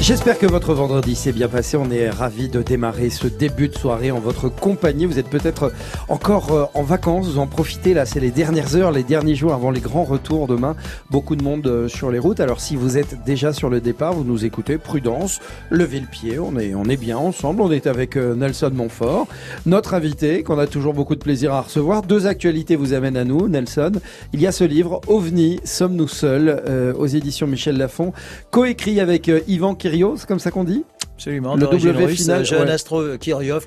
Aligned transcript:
J'espère 0.00 0.38
que 0.38 0.44
votre 0.44 0.74
vendredi 0.74 1.14
s'est 1.14 1.32
bien 1.32 1.48
passé. 1.48 1.78
On 1.78 1.90
est 1.90 2.10
ravis 2.10 2.48
de 2.48 2.60
démarrer 2.60 3.08
ce 3.08 3.26
début 3.26 3.68
de 3.68 3.74
soirée 3.74 4.10
en 4.10 4.18
votre 4.18 4.50
compagnie. 4.50 5.06
Vous 5.06 5.18
êtes 5.18 5.30
peut-être 5.30 5.72
encore 6.08 6.52
euh, 6.52 6.64
en 6.74 6.82
vacances, 6.82 7.26
vous 7.26 7.38
en 7.38 7.46
profitez 7.46 7.94
là, 7.94 8.04
c'est 8.04 8.20
les 8.20 8.30
dernières 8.30 8.76
heures, 8.76 8.92
les 8.92 9.02
derniers 9.02 9.34
jours 9.34 9.54
avant 9.54 9.70
les 9.70 9.80
grands 9.80 10.04
retours 10.04 10.46
demain. 10.46 10.76
Beaucoup 11.10 11.36
de 11.36 11.42
monde 11.42 11.66
euh, 11.66 11.88
sur 11.88 12.10
les 12.10 12.18
routes. 12.18 12.40
Alors 12.40 12.60
si 12.60 12.76
vous 12.76 12.98
êtes 12.98 13.24
déjà 13.24 13.54
sur 13.54 13.70
le 13.70 13.80
départ, 13.80 14.12
vous 14.12 14.24
nous 14.24 14.44
écoutez, 14.44 14.76
prudence, 14.76 15.40
levez 15.70 16.00
le 16.00 16.06
pied, 16.06 16.38
on 16.38 16.58
est, 16.58 16.74
on 16.74 16.84
est 16.84 16.98
bien 16.98 17.16
ensemble. 17.16 17.62
On 17.62 17.70
est 17.70 17.86
avec 17.86 18.16
euh, 18.16 18.34
Nelson 18.34 18.72
Montfort, 18.74 19.26
notre 19.64 19.94
invité 19.94 20.42
qu'on 20.42 20.58
a 20.58 20.66
toujours 20.66 20.92
beaucoup 20.92 21.14
de 21.14 21.20
plaisir 21.20 21.54
à 21.54 21.62
recevoir. 21.62 22.02
Deux 22.02 22.26
actualités 22.26 22.76
vous 22.76 22.92
amènent 22.92 23.16
à 23.16 23.24
nous, 23.24 23.48
Nelson. 23.48 23.92
Il 24.34 24.40
y 24.42 24.46
a 24.46 24.52
ce 24.52 24.64
livre, 24.64 25.00
OVNI, 25.06 25.60
Sommes-nous 25.64 26.08
seuls, 26.08 26.94
aux 26.98 27.06
éditions 27.06 27.46
Michel 27.46 27.78
Lafon, 27.78 28.12
coécrit 28.50 29.00
avec 29.00 29.30
Yvan 29.48 29.74
Kiri 29.84 30.02
c'est 30.16 30.26
comme 30.26 30.38
ça 30.38 30.50
qu'on 30.50 30.64
dit 30.64 30.82
Absolument, 31.16 31.56
le 31.56 31.66
W 31.66 32.08
final, 32.08 32.42
jeune 32.42 32.70
astro 32.70 33.18
Kiryov, 33.18 33.66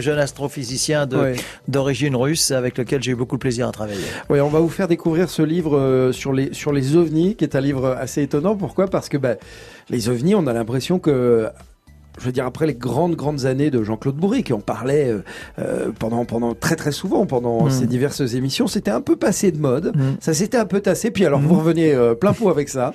jeune 0.00 0.18
astrophysicien 0.18 1.06
d'origine 1.68 2.16
russe 2.16 2.52
avec 2.52 2.78
lequel 2.78 3.02
j'ai 3.02 3.12
eu 3.12 3.14
beaucoup 3.14 3.36
de 3.36 3.40
plaisir 3.40 3.68
à 3.68 3.72
travailler. 3.72 4.00
Oui, 4.30 4.40
on 4.40 4.48
va 4.48 4.60
vous 4.60 4.70
faire 4.70 4.88
découvrir 4.88 5.28
ce 5.28 5.42
livre 5.42 5.78
euh, 5.78 6.10
sur 6.10 6.32
les 6.32 6.54
sur 6.54 6.72
les 6.72 6.96
ovnis, 6.96 7.36
qui 7.36 7.44
est 7.44 7.54
un 7.54 7.60
livre 7.60 7.86
assez 7.86 8.22
étonnant. 8.22 8.56
Pourquoi? 8.56 8.88
Parce 8.88 9.10
que 9.10 9.18
bah, 9.18 9.34
les 9.90 10.08
ovnis, 10.08 10.34
on 10.34 10.46
a 10.46 10.54
l'impression 10.54 10.98
que 10.98 11.48
je 12.18 12.24
veux 12.24 12.32
dire, 12.32 12.46
après 12.46 12.66
les 12.66 12.74
grandes, 12.74 13.14
grandes 13.14 13.44
années 13.44 13.70
de 13.70 13.82
Jean-Claude 13.84 14.16
Bourri, 14.16 14.42
qui 14.42 14.54
en 14.54 14.60
parlait 14.60 15.10
euh, 15.10 15.22
euh, 15.60 15.92
pendant, 15.96 16.24
pendant 16.24 16.54
très, 16.54 16.74
très 16.76 16.92
souvent, 16.92 17.26
pendant 17.26 17.66
mm. 17.66 17.70
ces 17.70 17.86
diverses 17.86 18.34
émissions, 18.34 18.66
c'était 18.66 18.90
un 18.90 19.02
peu 19.02 19.16
passé 19.16 19.52
de 19.52 19.58
mode. 19.58 19.94
Mm. 19.94 20.16
Ça 20.18 20.32
s'était 20.32 20.56
un 20.56 20.66
peu 20.66 20.80
tassé. 20.80 21.10
Puis 21.10 21.26
alors, 21.26 21.38
vous 21.38 21.54
mm. 21.54 21.58
revenez 21.58 22.14
plein 22.18 22.32
pot 22.32 22.48
avec 22.48 22.70
ça. 22.70 22.92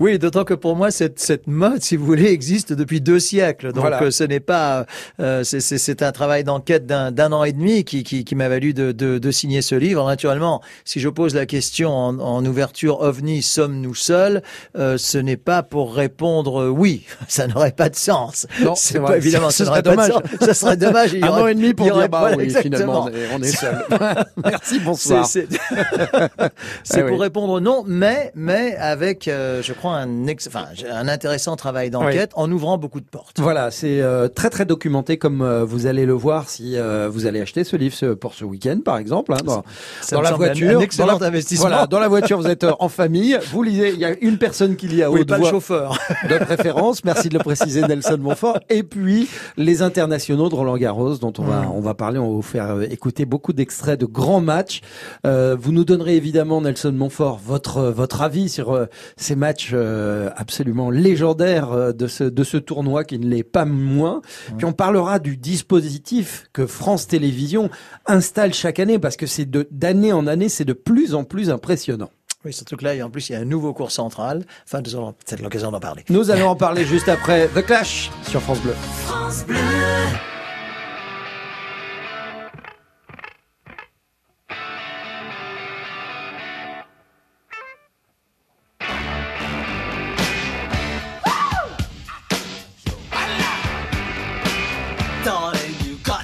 Oui, 0.00 0.18
d'autant 0.18 0.42
que 0.42 0.54
pour 0.54 0.74
moi, 0.74 0.90
cette, 0.90 1.20
cette 1.20 1.46
mode, 1.46 1.80
si 1.80 1.94
vous 1.96 2.04
voulez, 2.04 2.26
existe 2.26 2.72
depuis 2.72 3.00
deux 3.00 3.20
siècles. 3.20 3.72
Donc 3.72 3.86
euh, 3.86 4.10
ce 4.10 4.24
n'est 4.24 4.40
pas... 4.40 4.86
Euh, 5.20 5.44
c'est 5.44 6.02
un 6.02 6.10
travail 6.10 6.42
d'enquête 6.42 6.84
d'un 6.84 7.32
an 7.32 7.44
et 7.44 7.52
demi 7.52 7.84
qui, 7.84 8.02
qui, 8.02 8.24
qui 8.24 8.34
m'a 8.34 8.48
valu 8.48 8.74
de, 8.74 8.90
de, 8.90 9.18
de, 9.18 9.30
signer 9.30 9.62
ce 9.62 9.76
livre. 9.76 10.04
Naturellement, 10.04 10.60
si 10.84 10.98
je 10.98 11.08
pose 11.08 11.36
la 11.36 11.46
question 11.46 11.92
en, 11.92 12.18
en 12.18 12.44
ouverture 12.44 13.02
OVNI, 13.02 13.40
sommes-nous 13.42 13.94
seuls 13.94 14.42
euh, 14.76 14.98
Ce 14.98 15.16
n'est 15.16 15.36
pas 15.36 15.62
pour 15.62 15.94
répondre 15.94 16.68
oui. 16.70 17.04
Ça 17.28 17.46
n'aurait 17.46 17.70
pas 17.70 17.88
de 17.88 17.96
sens. 17.96 18.48
Non, 18.62 18.74
c'est 18.74 18.98
pas 18.98 19.16
évidemment. 19.16 19.50
Ça 19.50 19.64
serait 19.64 19.82
dommage. 19.82 20.12
Ça 20.40 20.54
serait 20.54 20.76
dommage. 20.76 21.14
un 21.14 21.28
an 21.28 21.46
et 21.46 21.54
demi 21.54 21.72
pour 21.72 21.86
dire 21.86 22.08
bah 22.08 22.32
oui, 22.36 22.50
finalement, 22.50 23.08
on 23.32 23.42
est 23.42 23.46
seul. 23.46 23.84
Merci, 24.44 24.80
bonsoir. 24.80 25.24
C'est 25.24 25.46
ah 25.70 27.02
pour 27.08 27.20
répondre 27.20 27.60
non, 27.60 27.84
mais 27.86 28.32
mais 28.34 28.74
avec, 28.76 29.26
je 29.26 29.72
crois 29.72 29.83
un, 29.92 30.26
enfin, 30.46 30.66
un 30.90 31.08
intéressant 31.08 31.56
travail 31.56 31.90
d'enquête 31.90 32.30
en 32.34 32.50
ouvrant 32.50 32.78
beaucoup 32.78 33.00
de 33.00 33.06
portes. 33.06 33.40
Voilà, 33.40 33.70
c'est 33.70 34.00
euh, 34.00 34.28
très 34.28 34.50
très 34.50 34.64
documenté 34.64 35.18
comme 35.18 35.42
euh, 35.42 35.64
vous 35.64 35.86
allez 35.86 36.06
le 36.06 36.12
voir 36.12 36.48
si 36.48 36.76
euh, 36.76 37.08
vous 37.10 37.26
allez 37.26 37.40
acheter 37.40 37.64
ce 37.64 37.76
livre 37.76 38.14
pour 38.14 38.34
ce 38.34 38.44
week-end 38.44 38.78
par 38.84 38.98
exemple. 38.98 39.32
Hein, 39.32 39.38
dans, 39.44 39.64
dans 40.12 40.20
la 40.20 40.32
voiture, 40.32 40.78
un 40.78 40.82
excellent 40.82 41.20
investissement. 41.20 41.68
Voilà, 41.68 41.86
dans 41.86 41.98
la 41.98 42.08
voiture, 42.08 42.38
vous 42.38 42.46
êtes 42.46 42.66
en 42.78 42.88
famille, 42.88 43.38
vous 43.52 43.62
lisez. 43.62 43.92
Il 43.92 43.98
y 43.98 44.04
a 44.04 44.14
une 44.20 44.38
personne 44.38 44.76
qui 44.76 44.88
lit 44.88 45.02
à 45.02 45.10
oui, 45.10 45.24
pas 45.24 45.38
le 45.38 45.44
chauffeur 45.44 45.98
de 46.28 46.38
préférence. 46.38 47.04
Merci 47.04 47.28
de 47.28 47.34
le 47.34 47.44
préciser, 47.44 47.82
Nelson 47.82 48.18
Montfort. 48.20 48.60
Et 48.70 48.82
puis 48.82 49.28
les 49.56 49.82
internationaux 49.82 50.48
de 50.48 50.54
Roland 50.54 50.76
Garros, 50.76 51.16
dont 51.16 51.32
on 51.38 51.44
va 51.44 51.62
mm. 51.62 51.72
on 51.74 51.80
va 51.80 51.94
parler. 51.94 52.18
On 52.18 52.28
va 52.28 52.34
vous 52.34 52.42
faire 52.42 52.82
écouter 52.82 53.24
beaucoup 53.24 53.52
d'extraits 53.52 54.00
de 54.00 54.06
grands 54.06 54.40
matchs. 54.40 54.80
vous 55.24 55.72
nous 55.72 55.84
donnerez 55.84 56.16
évidemment 56.16 56.60
Nelson 56.60 56.92
Montfort 56.92 57.40
votre 57.44 57.82
votre 57.82 58.22
avis 58.22 58.48
sur 58.48 58.86
ces 59.16 59.36
matchs 59.36 59.73
euh, 59.74 60.30
absolument 60.36 60.90
légendaire 60.90 61.72
euh, 61.72 61.92
de 61.92 62.06
ce, 62.06 62.24
de 62.24 62.44
ce 62.44 62.56
tournoi 62.56 63.04
qui 63.04 63.18
ne 63.18 63.26
l'est 63.26 63.42
pas 63.42 63.64
moins. 63.64 64.22
Puis 64.56 64.64
on 64.64 64.72
parlera 64.72 65.18
du 65.18 65.36
dispositif 65.36 66.48
que 66.52 66.66
France 66.66 67.06
Télévisions 67.06 67.70
installe 68.06 68.54
chaque 68.54 68.78
année 68.78 68.98
parce 68.98 69.16
que 69.16 69.26
c'est 69.26 69.48
d'année 69.50 70.12
en 70.12 70.26
année, 70.26 70.48
c'est 70.48 70.64
de 70.64 70.72
plus 70.72 71.14
en 71.14 71.24
plus 71.24 71.50
impressionnant. 71.50 72.10
Oui, 72.44 72.52
surtout 72.52 72.76
que 72.76 72.84
là, 72.84 73.04
en 73.04 73.10
plus, 73.10 73.30
il 73.30 73.32
y 73.32 73.36
a 73.36 73.38
un 73.38 73.46
nouveau 73.46 73.72
cours 73.72 73.90
central. 73.90 74.44
Enfin, 74.66 74.82
nous 74.84 74.94
aurons 74.96 75.12
peut-être 75.12 75.40
l'occasion 75.40 75.70
d'en 75.70 75.80
parler. 75.80 76.04
Nous 76.10 76.30
allons 76.30 76.48
en 76.48 76.56
parler 76.56 76.84
juste 76.84 77.08
après 77.08 77.48
The 77.48 77.64
Clash 77.64 78.10
sur 78.28 78.42
France 78.42 78.60
Bleu. 78.60 78.74
France 79.06 79.44
Bleu. 79.46 79.56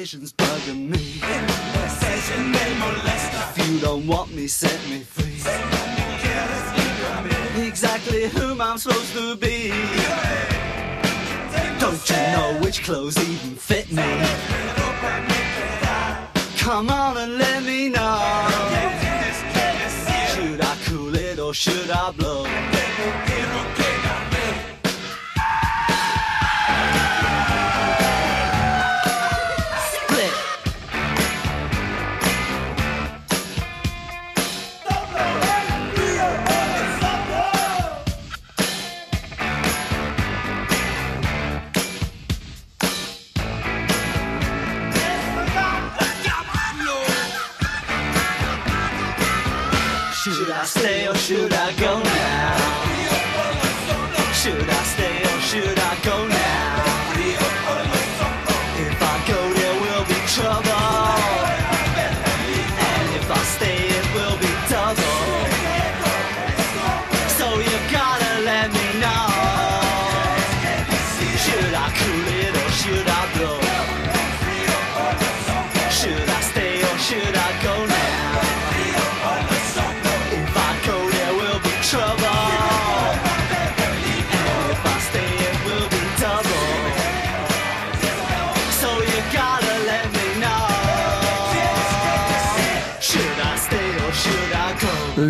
Decisions 0.00 0.32
bugging 0.32 0.88
me. 0.88 1.20
They 1.20 2.74
molest 2.78 3.58
If 3.58 3.68
you 3.68 3.80
don't 3.80 4.06
want 4.06 4.34
me, 4.34 4.46
set 4.46 4.80
me 4.88 5.00
free. 5.00 5.36
Exactly 7.66 8.28
whom 8.30 8.62
I'm 8.62 8.78
supposed 8.78 9.12
to 9.12 9.36
be. 9.36 9.68
Don't 11.78 12.02
you 12.08 12.16
know 12.34 12.58
which 12.62 12.82
clothes 12.82 13.18
even 13.18 13.56
fit 13.56 13.92
me? 13.92 14.08
Come 16.56 16.88
on 16.88 17.18
and 17.18 17.36
let 17.36 17.62
me 17.62 17.90
know. 17.90 18.16
Should 20.32 20.60
I 20.62 20.76
cool 20.86 21.14
it 21.14 21.38
or 21.38 21.52
should 21.52 21.90
I 21.90 22.10
blow? 22.12 23.29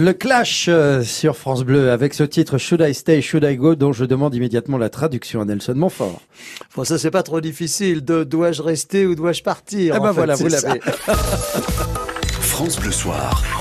Le 0.01 0.15
clash 0.15 0.65
euh, 0.71 1.03
sur 1.03 1.37
France 1.37 1.63
Bleu 1.63 1.91
avec 1.91 2.15
ce 2.15 2.23
titre 2.23 2.57
Should 2.57 2.81
I 2.81 2.95
Stay, 2.95 3.21
Should 3.21 3.45
I 3.45 3.57
Go 3.57 3.75
dont 3.75 3.93
je 3.93 4.07
demande 4.07 4.35
immédiatement 4.35 4.79
la 4.79 4.89
traduction 4.89 5.43
à 5.43 5.45
Nelson 5.45 5.75
Montfort. 5.77 6.23
Bon, 6.75 6.85
ça 6.85 6.97
c'est 6.97 7.11
pas 7.11 7.23
trop 7.23 7.43
difficile. 7.43 8.03
De 8.03 8.25
dois-je 8.25 8.63
rester 8.63 9.05
ou 9.05 9.15
dois-je 9.15 9.43
partir 9.43 9.95
Eh 9.95 10.01
ben 10.01 10.13
voilà, 10.13 10.37
vous 10.37 10.49
l'avez. 10.49 10.81
France 12.41 12.81
Bleu 12.81 12.93
Soir 12.93 13.60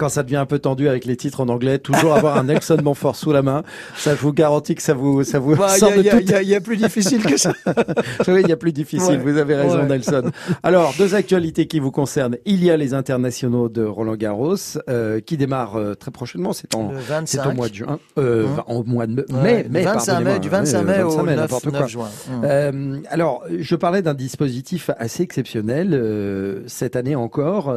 quand 0.00 0.08
ça 0.08 0.22
devient 0.22 0.36
un 0.36 0.46
peu 0.46 0.58
tendu 0.58 0.88
avec 0.88 1.04
les 1.04 1.14
titres 1.14 1.42
en 1.42 1.48
anglais, 1.50 1.78
toujours 1.78 2.14
avoir 2.14 2.38
un 2.38 2.44
Nelson 2.44 2.78
Montfort 2.82 3.16
sous 3.16 3.32
la 3.32 3.42
main. 3.42 3.62
Ça, 3.96 4.14
je 4.14 4.20
vous 4.20 4.32
garantis 4.32 4.74
que 4.74 4.82
ça 4.82 4.94
vous, 4.94 5.24
ça 5.24 5.38
vous 5.38 5.56
bah, 5.56 5.68
sort 5.68 5.90
de 5.90 6.02
tout. 6.02 6.16
Il 6.20 6.48
y, 6.48 6.54
a 6.54 6.60
plus 6.60 6.78
difficile 6.78 7.22
que 7.22 7.36
ça. 7.36 7.52
oui, 8.28 8.40
il 8.42 8.48
y 8.48 8.52
a 8.52 8.56
plus 8.56 8.72
difficile. 8.72 9.20
Vous 9.20 9.36
avez 9.36 9.54
raison, 9.56 9.84
Nelson. 9.84 10.30
Alors, 10.62 10.94
deux 10.96 11.14
actualités 11.14 11.66
qui 11.66 11.80
vous 11.80 11.90
concernent. 11.90 12.36
Il 12.46 12.64
y 12.64 12.70
a 12.70 12.78
les 12.78 12.94
internationaux 12.94 13.68
de 13.68 13.84
Roland 13.84 14.16
Garros 14.16 14.56
euh, 14.88 15.20
qui 15.20 15.36
démarrent 15.36 15.76
euh, 15.76 15.94
très 15.94 16.10
prochainement. 16.10 16.54
C'est 16.54 16.74
en, 16.74 16.92
c'est 17.26 17.46
au 17.46 17.52
mois 17.52 17.68
de 17.68 17.74
juin, 17.74 17.98
euh, 18.18 18.46
hum. 18.46 18.62
au 18.68 18.84
mois 18.84 19.06
de 19.06 19.26
mai, 19.30 19.66
mai, 19.68 19.82
25 19.82 20.20
mai, 20.20 20.38
du 20.38 20.48
25 20.48 20.82
mai 20.82 21.02
au 21.02 21.22
9, 21.22 21.64
9 21.72 21.88
juin. 21.88 22.08
Hum. 22.28 22.42
Euh, 22.44 22.98
alors, 23.10 23.44
je 23.50 23.76
parlais 23.76 24.02
d'un 24.02 24.14
dispositif 24.14 24.90
assez 24.98 25.22
exceptionnel 25.22 25.90
euh, 25.92 26.62
cette 26.66 26.96
année 26.96 27.16
encore, 27.16 27.74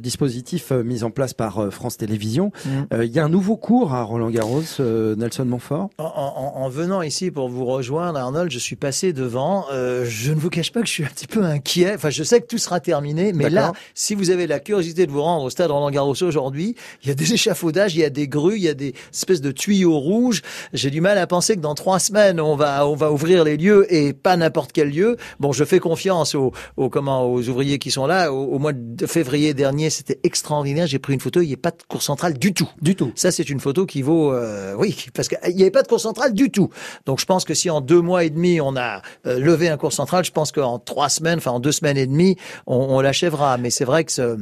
dispositif 0.00 0.70
mis 0.70 1.02
en 1.02 1.10
place 1.10 1.34
par 1.34 1.55
euh, 1.60 1.70
France 1.70 1.96
Télévisions. 1.96 2.52
Mm. 2.64 2.68
Euh, 2.92 3.04
il 3.04 3.12
y 3.12 3.18
a 3.18 3.24
un 3.24 3.28
nouveau 3.28 3.56
cours 3.56 3.92
à 3.94 4.02
Roland 4.02 4.30
Garros, 4.30 4.62
euh, 4.80 5.16
Nelson 5.16 5.44
Montfort. 5.44 5.90
En, 5.98 6.68
venant 6.68 7.02
ici 7.02 7.30
pour 7.30 7.48
vous 7.48 7.64
rejoindre, 7.64 8.18
Arnold, 8.18 8.50
je 8.50 8.58
suis 8.58 8.76
passé 8.76 9.12
devant. 9.12 9.66
je 9.70 10.32
ne 10.32 10.38
vous 10.38 10.50
cache 10.50 10.72
pas 10.72 10.80
que 10.80 10.86
je 10.86 10.92
suis 10.92 11.04
un 11.04 11.08
petit 11.08 11.26
peu 11.26 11.44
inquiet. 11.44 11.94
Enfin, 11.94 12.10
je 12.10 12.22
sais 12.24 12.40
que 12.40 12.46
tout 12.46 12.58
sera 12.58 12.80
terminé, 12.80 13.32
mais 13.32 13.50
là, 13.50 13.72
si 13.94 14.14
vous 14.14 14.30
avez 14.30 14.46
la 14.46 14.58
curiosité 14.58 15.06
de 15.06 15.12
vous 15.12 15.22
rendre 15.22 15.44
au 15.44 15.50
stade 15.50 15.70
Roland 15.70 15.90
Garros 15.90 16.20
aujourd'hui, 16.22 16.74
il 17.02 17.08
y 17.08 17.10
a 17.10 17.14
des 17.14 17.32
échafaudages, 17.34 17.94
il 17.94 18.00
y 18.00 18.04
a 18.04 18.10
des 18.10 18.26
grues, 18.26 18.56
il 18.56 18.62
y 18.62 18.68
a 18.68 18.74
des 18.74 18.94
espèces 19.12 19.40
de 19.40 19.52
tuyaux 19.52 19.98
rouges. 19.98 20.42
J'ai 20.72 20.90
du 20.90 21.00
mal 21.00 21.18
à 21.18 21.26
penser 21.26 21.54
que 21.54 21.60
dans 21.60 21.74
trois 21.74 21.98
semaines, 21.98 22.40
on 22.40 22.56
va, 22.56 22.86
on 22.86 22.96
va 22.96 23.12
ouvrir 23.12 23.44
les 23.44 23.56
lieux 23.56 23.86
et 23.92 24.12
pas 24.12 24.36
n'importe 24.36 24.72
quel 24.72 24.90
lieu. 24.90 25.16
Bon, 25.38 25.52
je 25.52 25.64
fais 25.64 25.78
confiance 25.78 26.34
aux, 26.34 26.52
aux, 26.76 26.90
comment, 26.90 27.30
aux 27.30 27.48
ouvriers 27.48 27.78
qui 27.78 27.90
sont 27.90 28.06
là. 28.06 28.32
Au, 28.32 28.44
au 28.54 28.58
mois 28.58 28.72
de 28.72 29.06
février 29.06 29.54
dernier, 29.54 29.90
c'était 29.90 30.18
extraordinaire. 30.24 30.86
J'ai 30.86 30.98
pris 30.98 31.14
une 31.14 31.20
photo. 31.20 31.40
Il 31.46 31.50
n'y 31.50 31.54
a 31.54 31.58
pas 31.58 31.70
de 31.70 31.82
cours 31.88 32.02
centrale 32.02 32.34
du 32.34 32.52
tout. 32.52 32.68
Du 32.82 32.96
tout. 32.96 33.12
Ça, 33.14 33.30
c'est 33.30 33.48
une 33.48 33.60
photo 33.60 33.86
qui 33.86 34.02
vaut, 34.02 34.32
euh, 34.32 34.74
oui, 34.76 35.06
parce 35.14 35.28
qu'il 35.28 35.38
n'y 35.54 35.62
avait 35.62 35.70
pas 35.70 35.82
de 35.82 35.88
cours 35.88 36.00
centrale 36.00 36.34
du 36.34 36.50
tout. 36.50 36.70
Donc, 37.06 37.20
je 37.20 37.24
pense 37.24 37.44
que 37.44 37.54
si 37.54 37.70
en 37.70 37.80
deux 37.80 38.00
mois 38.00 38.24
et 38.24 38.30
demi, 38.30 38.60
on 38.60 38.76
a 38.76 39.02
euh, 39.26 39.38
levé 39.38 39.68
un 39.68 39.76
cours 39.76 39.92
central, 39.92 40.24
je 40.24 40.32
pense 40.32 40.52
qu'en 40.52 40.78
trois 40.78 41.08
semaines, 41.08 41.38
enfin 41.38 41.52
en 41.52 41.60
deux 41.60 41.72
semaines 41.72 41.96
et 41.96 42.06
demie, 42.06 42.36
on, 42.66 42.76
on 42.76 43.00
l'achèvera. 43.00 43.58
Mais 43.58 43.70
c'est 43.70 43.84
vrai 43.84 44.04
que 44.04 44.12
ce, 44.12 44.36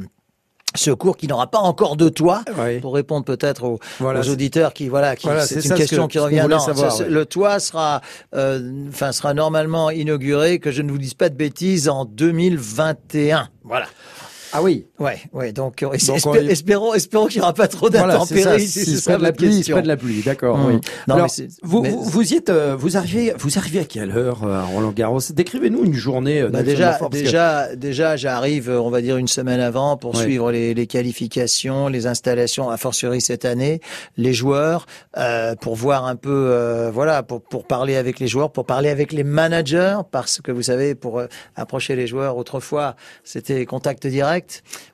ce 0.75 0.91
cours 0.91 1.17
qui 1.17 1.27
n'aura 1.27 1.47
pas 1.47 1.59
encore 1.59 1.95
de 1.95 2.09
toit 2.09 2.43
pour 2.81 2.93
répondre 2.93 3.25
peut-être 3.25 3.63
aux, 3.63 3.79
auditeurs 4.01 4.73
qui 4.73 4.89
voilà 4.89 5.15
qui 5.15 5.27
c'est 5.45 5.65
une 5.65 5.73
question 5.73 6.07
qui 6.07 6.19
revient 6.19 6.45
non 6.49 6.57
le 7.07 7.25
toit 7.25 7.59
sera 7.59 8.01
euh, 8.33 8.87
enfin 8.89 9.11
sera 9.11 9.33
normalement 9.33 9.89
inauguré 9.89 10.59
que 10.59 10.71
je 10.71 10.81
ne 10.81 10.91
vous 10.91 10.97
dise 10.97 11.13
pas 11.13 11.29
de 11.29 11.35
bêtises 11.35 11.89
en 11.89 12.05
2021 12.05 13.49
voilà 13.63 13.87
ah 14.55 14.61
oui. 14.61 14.85
Ouais, 14.99 15.19
ouais. 15.33 15.51
Donc, 15.51 15.83
euh, 15.83 15.91
espérons, 15.91 16.93
espérons 16.93 17.27
qu'il 17.27 17.39
n'y 17.39 17.43
aura 17.43 17.53
pas 17.53 17.67
trop 17.67 17.89
d'intempéries. 17.89 18.43
Voilà, 18.43 18.59
si 18.59 18.85
c'est 18.85 19.11
pas 19.11 19.17
de 19.17 19.23
la 19.23 19.33
pluie, 19.33 19.63
pas 19.63 19.81
de 19.81 19.87
la 19.87 19.97
pluie. 19.97 20.21
D'accord. 20.21 20.57
Mmh. 20.57 20.65
Oui. 20.67 20.79
Alors, 21.09 21.27
vous, 21.61 21.83
vous, 21.83 22.33
y 22.33 22.37
êtes, 22.37 22.49
euh, 22.49 22.75
vous 22.77 22.95
arrivez, 22.95 23.33
vous 23.37 23.57
arrivez 23.57 23.79
à 23.79 23.83
quelle 23.83 24.11
heure 24.11 24.43
euh, 24.43 24.59
à 24.59 24.63
Roland 24.63 24.91
Garros? 24.91 25.19
Décrivez-nous 25.33 25.83
une 25.83 25.93
journée. 25.93 26.43
Bah 26.43 26.63
déjà, 26.63 26.97
déjà, 27.11 27.75
déjà, 27.75 28.15
j'arrive, 28.15 28.69
on 28.69 28.89
va 28.89 29.01
dire 29.01 29.17
une 29.17 29.27
semaine 29.27 29.59
avant 29.59 29.97
pour 29.97 30.15
suivre 30.15 30.51
les, 30.51 30.73
les, 30.73 30.87
qualifications, 30.87 31.89
les 31.89 32.07
installations, 32.07 32.69
à 32.69 32.77
fortiori 32.77 33.19
cette 33.19 33.43
année, 33.43 33.81
les 34.15 34.33
joueurs, 34.33 34.85
euh, 35.17 35.55
pour 35.55 35.75
voir 35.75 36.05
un 36.05 36.15
peu, 36.15 36.29
euh, 36.51 36.91
voilà, 36.93 37.23
pour 37.23 37.41
pour 37.41 37.65
parler 37.67 37.97
avec 37.97 38.19
les 38.19 38.27
joueurs, 38.27 38.51
pour 38.51 38.65
parler 38.65 38.89
avec 38.89 39.11
les 39.11 39.23
managers, 39.23 39.97
parce 40.11 40.39
que 40.39 40.51
vous 40.51 40.63
savez, 40.63 40.95
pour 40.95 41.21
approcher 41.55 41.95
les 41.95 42.07
joueurs, 42.07 42.37
autrefois, 42.37 42.95
c'était 43.23 43.65
contact 43.65 44.07
direct. 44.07 44.44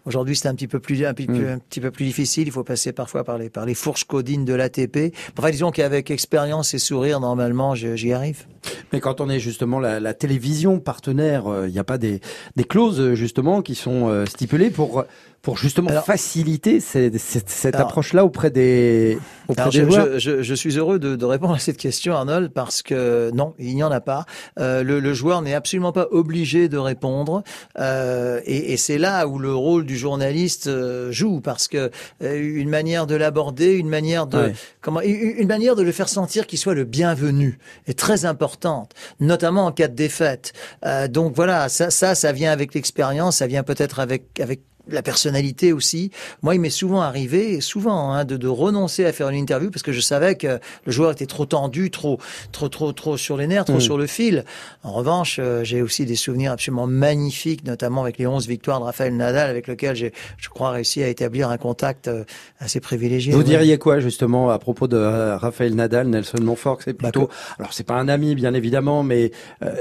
Aujourd'hui, 0.06 0.36
c'est 0.36 0.48
un 0.48 0.56
petit 0.56 0.68
peu 0.68 0.80
plus 0.80 1.06
un, 1.06 1.14
petit, 1.14 1.28
mm. 1.28 1.48
un 1.48 1.60
petit 1.60 1.82
peu 1.82 1.92
plus 1.92 2.06
difficile. 2.06 2.48
Il 2.48 2.52
faut 2.52 2.64
passer 2.64 2.92
parfois 2.92 3.24
par 3.24 3.38
les 3.38 3.50
par 3.50 3.66
les 3.66 3.76
fourches 3.76 4.06
codines 4.06 4.46
de 4.46 4.54
l'ATP. 4.54 5.14
Enfin, 5.38 5.50
disons 5.52 5.72
qu'avec 5.72 6.12
expérience 6.12 6.74
et 6.74 6.80
sourire, 6.80 7.20
normalement, 7.20 7.76
j'y 7.76 8.14
arrive. 8.14 8.46
Mais 8.94 9.00
quand 9.00 9.22
on 9.22 9.30
est 9.30 9.40
justement 9.40 9.80
la, 9.80 10.00
la 10.00 10.14
télévision 10.14 10.80
partenaire, 10.80 11.48
euh, 11.48 11.68
il 11.68 11.74
n'y 11.74 11.80
a 11.80 11.84
pas 11.84 11.98
des, 11.98 12.22
des 12.56 12.64
clauses 12.64 13.14
justement 13.14 13.62
qui 13.62 13.76
sont 13.76 14.08
euh, 14.10 14.26
stipulées 14.26 14.70
pour 14.70 15.06
pour 15.42 15.58
justement 15.58 15.90
faciliter 16.02 16.80
cette, 16.80 17.18
cette, 17.18 17.76
approche-là 17.76 18.24
auprès 18.24 18.52
des, 18.52 19.18
auprès 19.48 19.66
des 19.66 19.72
je, 19.72 19.84
joueurs 19.84 20.20
je, 20.20 20.44
je, 20.44 20.54
suis 20.54 20.78
heureux 20.78 21.00
de, 21.00 21.16
de, 21.16 21.26
répondre 21.26 21.54
à 21.54 21.60
cette 21.60 21.78
question, 21.78 22.14
Arnold, 22.14 22.52
parce 22.52 22.84
que 22.84 23.32
non, 23.34 23.56
il 23.58 23.74
n'y 23.76 23.84
en 23.84 23.92
a 23.92 24.02
pas. 24.02 24.26
Euh, 24.60 24.84
le, 24.84 25.00
le, 25.00 25.14
joueur 25.14 25.42
n'est 25.42 25.56
absolument 25.56 25.92
pas 25.92 26.08
obligé 26.12 26.70
de 26.70 26.78
répondre, 26.78 27.44
euh, 27.80 28.40
et, 28.46 28.74
et 28.74 28.78
c'est 28.78 29.00
là 29.00 29.28
où 29.28 29.40
le 29.40 29.54
rôle 29.54 29.86
du 29.86 29.98
journaliste 29.98 30.68
euh, 30.68 31.12
joue, 31.12 31.42
parce 31.42 31.68
que 31.68 31.90
euh, 32.22 32.60
une 32.62 32.70
manière 32.70 33.08
de 33.08 33.16
l'aborder, 33.16 33.74
une 33.74 33.90
manière 33.90 34.28
de 34.28 34.52
comment, 34.82 35.02
une 35.02 35.48
manière 35.48 35.76
de 35.76 35.82
le 35.82 35.92
faire 35.92 36.10
sentir 36.10 36.46
qu'il 36.46 36.60
soit 36.60 36.76
le 36.76 36.84
bienvenu 36.84 37.58
est 37.88 37.98
très 37.98 38.26
importante, 38.26 38.94
notamment 39.20 39.66
en 39.66 39.72
cas 39.72 39.88
de 39.88 39.96
défaite. 39.96 40.54
Euh, 40.86 41.08
donc 41.08 41.36
voilà, 41.36 41.68
ça, 41.70 41.90
ça, 41.90 42.14
ça 42.14 42.32
vient 42.32 42.52
avec 42.52 42.74
l'expérience, 42.74 43.38
ça 43.38 43.48
vient 43.48 43.64
peut-être 43.64 44.00
avec 44.00 44.40
avec 44.40 44.62
la 44.94 45.02
personnalité 45.02 45.74
aussi. 45.74 46.12
Moi, 46.42 46.56
il 46.56 46.62
m'est 46.62 46.70
souvent 46.70 47.02
arrivé, 47.02 47.62
souvent, 47.62 48.12
hein, 48.12 48.26
de, 48.26 48.38
de, 48.38 48.48
renoncer 48.48 49.06
à 49.06 49.14
faire 49.14 49.30
une 49.30 49.38
interview 49.38 49.72
parce 49.72 49.84
que 49.84 49.92
je 49.92 50.02
savais 50.02 50.36
que 50.36 50.60
le 50.86 50.92
joueur 50.92 51.12
était 51.12 51.26
trop 51.26 51.46
tendu, 51.46 51.90
trop, 51.92 52.20
trop, 52.52 52.70
trop, 52.70 52.92
trop 52.94 53.18
sur 53.18 53.38
les 53.38 53.48
nerfs, 53.48 53.66
trop 53.66 53.78
mm. 53.78 53.82
sur 53.82 53.98
le 53.98 54.08
fil. 54.08 54.46
En 54.84 54.92
revanche, 54.92 55.38
euh, 55.40 55.64
j'ai 55.64 55.82
aussi 55.82 56.06
des 56.06 56.16
souvenirs 56.16 56.52
absolument 56.52 56.88
magnifiques, 56.88 57.66
notamment 57.66 58.02
avec 58.02 58.18
les 58.18 58.28
11 58.28 58.48
victoires 58.48 58.80
de 58.80 58.86
Raphaël 58.86 59.16
Nadal, 59.16 59.50
avec 59.50 59.68
lequel 59.68 59.96
j'ai, 59.96 60.14
je 60.38 60.50
crois, 60.50 60.72
réussi 60.72 61.04
à 61.04 61.08
établir 61.08 61.50
un 61.50 61.58
contact 61.58 62.08
euh, 62.08 62.24
assez 62.60 62.80
privilégié. 62.80 63.34
Vous 63.34 63.44
diriez 63.44 63.78
quoi 63.78 64.00
justement 64.00 64.50
à 64.50 64.60
propos 64.60 64.88
de 64.88 64.98
euh, 64.98 65.38
Raphaël 65.38 65.76
Nadal, 65.76 66.08
Nelson 66.08 66.42
Montfort? 66.42 66.80
C'est 66.84 66.94
bah, 66.94 67.12
plutôt, 67.12 67.30
alors 67.60 67.74
c'est 67.74 67.84
pas 67.86 67.96
un 67.96 68.08
ami 68.08 68.36
bien 68.36 68.54
évidemment, 68.54 69.04
mais 69.04 69.32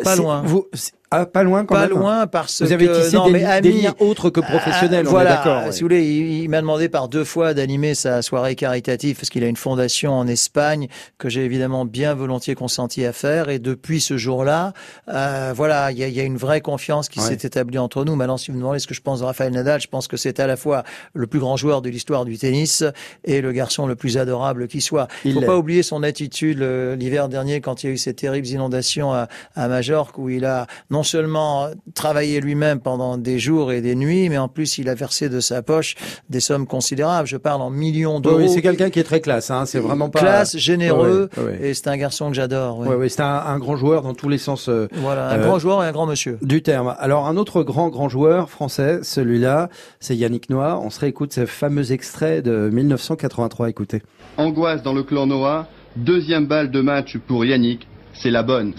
pas 0.05 0.17
loin. 0.17 0.43
Vous, 0.43 0.69
ah, 1.13 1.27
pas 1.27 1.43
loin 1.43 1.65
quand 1.65 1.75
pas 1.75 1.89
même. 1.89 1.91
Pas 1.91 1.95
loin 1.97 2.27
parce 2.29 2.63
vous 2.63 2.71
avez 2.71 2.87
tissé 2.87 3.17
des, 3.25 3.33
mais 3.33 3.61
des, 3.61 3.73
liens 3.73 3.95
autres 3.99 4.31
que 4.31 4.39
professionnels. 4.39 5.07
Ah, 5.09 5.11
voilà. 5.11 5.31
d'accord. 5.31 5.73
Si 5.73 5.81
vous 5.81 5.87
voulez, 5.87 6.07
il, 6.07 6.49
m'a 6.49 6.61
demandé 6.61 6.89
par 6.89 7.09
deux 7.09 7.25
fois 7.25 7.53
d'animer 7.53 7.97
sa 7.97 8.23
soirée 8.23 8.55
caritative 8.55 9.17
parce 9.17 9.29
qu'il 9.29 9.43
a 9.43 9.49
une 9.49 9.57
fondation 9.57 10.13
en 10.13 10.29
Espagne 10.29 10.87
que 11.19 11.29
j'ai 11.29 11.45
évidemment 11.45 11.85
bien 11.85 12.15
volontiers 12.15 12.55
consenti 12.55 13.05
à 13.05 13.13
faire. 13.13 13.49
Et 13.49 13.59
depuis 13.59 14.01
ce 14.01 14.17
jour-là, 14.17 14.73
euh, 15.09 15.53
voilà, 15.53 15.91
il 15.91 15.99
y 15.99 16.05
a, 16.05 16.09
y 16.09 16.21
a, 16.21 16.23
une 16.23 16.37
vraie 16.37 16.61
confiance 16.61 17.09
qui 17.09 17.19
s'est 17.19 17.35
établie 17.43 17.79
entre 17.79 18.05
nous. 18.05 18.15
Maintenant, 18.15 18.37
si 18.37 18.53
vous 18.53 18.57
me 18.57 18.63
demandez 18.63 18.79
ce 18.79 18.87
que 18.87 18.95
je 18.95 19.01
pense 19.01 19.19
de 19.19 19.25
Rafael 19.25 19.53
Nadal, 19.53 19.81
je 19.81 19.89
pense 19.89 20.07
que 20.07 20.17
c'est 20.17 20.39
à 20.39 20.47
la 20.47 20.57
fois 20.57 20.85
le 21.15 21.27
plus 21.27 21.41
grand 21.41 21.57
joueur 21.57 21.83
de 21.83 21.89
l'histoire 21.89 22.25
du 22.25 22.39
tennis 22.39 22.85
et 23.25 23.41
le 23.41 23.51
garçon 23.51 23.89
le 23.89 23.97
plus 23.97 24.17
adorable 24.17 24.69
qui 24.69 24.81
soit. 24.81 25.09
Il 25.25 25.35
faut 25.35 25.41
pas 25.41 25.57
oublier 25.57 25.83
son 25.83 26.05
attitude 26.05 26.61
l'hiver 26.61 27.29
dernier 27.29 27.61
quand 27.61 27.83
il 27.83 27.87
y 27.87 27.91
a 27.91 27.93
eu 27.93 27.99
ces 27.99 28.15
terribles 28.15 28.47
inondations 28.47 29.13
à, 29.13 29.27
à 29.57 29.67
Majorque 29.67 30.17
où 30.17 30.29
il 30.29 30.45
a 30.45 30.69
non 30.89 31.00
seulement 31.03 31.69
travaillé 31.95 32.41
lui-même 32.41 32.81
pendant 32.81 33.19
des 33.19 33.39
jours 33.39 33.73
et 33.73 33.81
des 33.81 33.95
nuits, 33.95 34.29
mais 34.29 34.39
en 34.39 34.49
plus 34.49 34.79
il 34.79 34.89
a 34.89 34.95
versé 34.95 35.29
de 35.29 35.41
sa 35.41 35.63
poche 35.63 35.95
des 36.29 36.41
sommes 36.41 36.67
considérables. 36.67 37.29
Je 37.29 37.37
parle 37.37 37.63
en 37.63 37.71
millions 37.71 38.21
d'euros. 38.21 38.39
Oui, 38.39 38.49
c'est 38.49 38.63
quelqu'un 38.63 38.91
qui 38.91 38.99
est 38.99 39.05
très 39.05 39.21
classe. 39.21 39.51
Hein. 39.51 39.67
C'est 39.67 39.79
vraiment 39.79 40.11
pas 40.11 40.21
classe, 40.21 40.57
généreux, 40.57 41.29
et 41.61 41.75
c'est 41.75 41.89
un 41.89 41.97
garçon 41.97 42.29
que 42.29 42.35
j'adore. 42.35 42.79
Oui, 42.79 42.95
oui, 42.99 43.11
c'est 43.11 43.23
un, 43.23 43.59
grand 43.59 43.77
joueur 43.77 44.03
dans 44.03 44.15
tous 44.15 44.29
les 44.29 44.39
sens. 44.39 44.69
Euh, 44.69 44.89
voilà, 44.95 45.29
un 45.31 45.39
grand 45.39 45.59
joueur 45.59 45.83
et 45.85 45.87
un 45.87 45.93
grand 45.93 46.07
monsieur. 46.07 46.39
Du 46.43 46.63
terme. 46.63 46.95
Alors 46.99 47.27
un 47.27 47.37
autre 47.37 47.63
grand 47.63 47.89
grand 47.89 48.09
joueur 48.09 48.51
français, 48.51 49.01
celui-là, 49.03 49.69
c'est 50.01 50.17
Yannick 50.17 50.51
Noah. 50.51 50.81
On 50.83 50.91
se 50.91 51.01
réécoute 51.01 51.33
ce 51.33 51.47
fameux 51.47 51.93
extrait 51.93 52.43
de 52.43 52.71
1983. 52.73 53.69
Écoutez. 53.69 54.03
Angoisse 54.37 54.83
dans 54.83 54.95
le 54.95 55.03
clan 55.03 55.27
Noah. 55.27 55.69
Deuxième 55.97 56.47
balle 56.47 56.71
de 56.71 56.81
match 56.81 57.19
pour 57.19 57.45
Yannick. 57.45 57.87
C'est 58.15 58.31
la 58.31 58.43
bonne. 58.43 58.75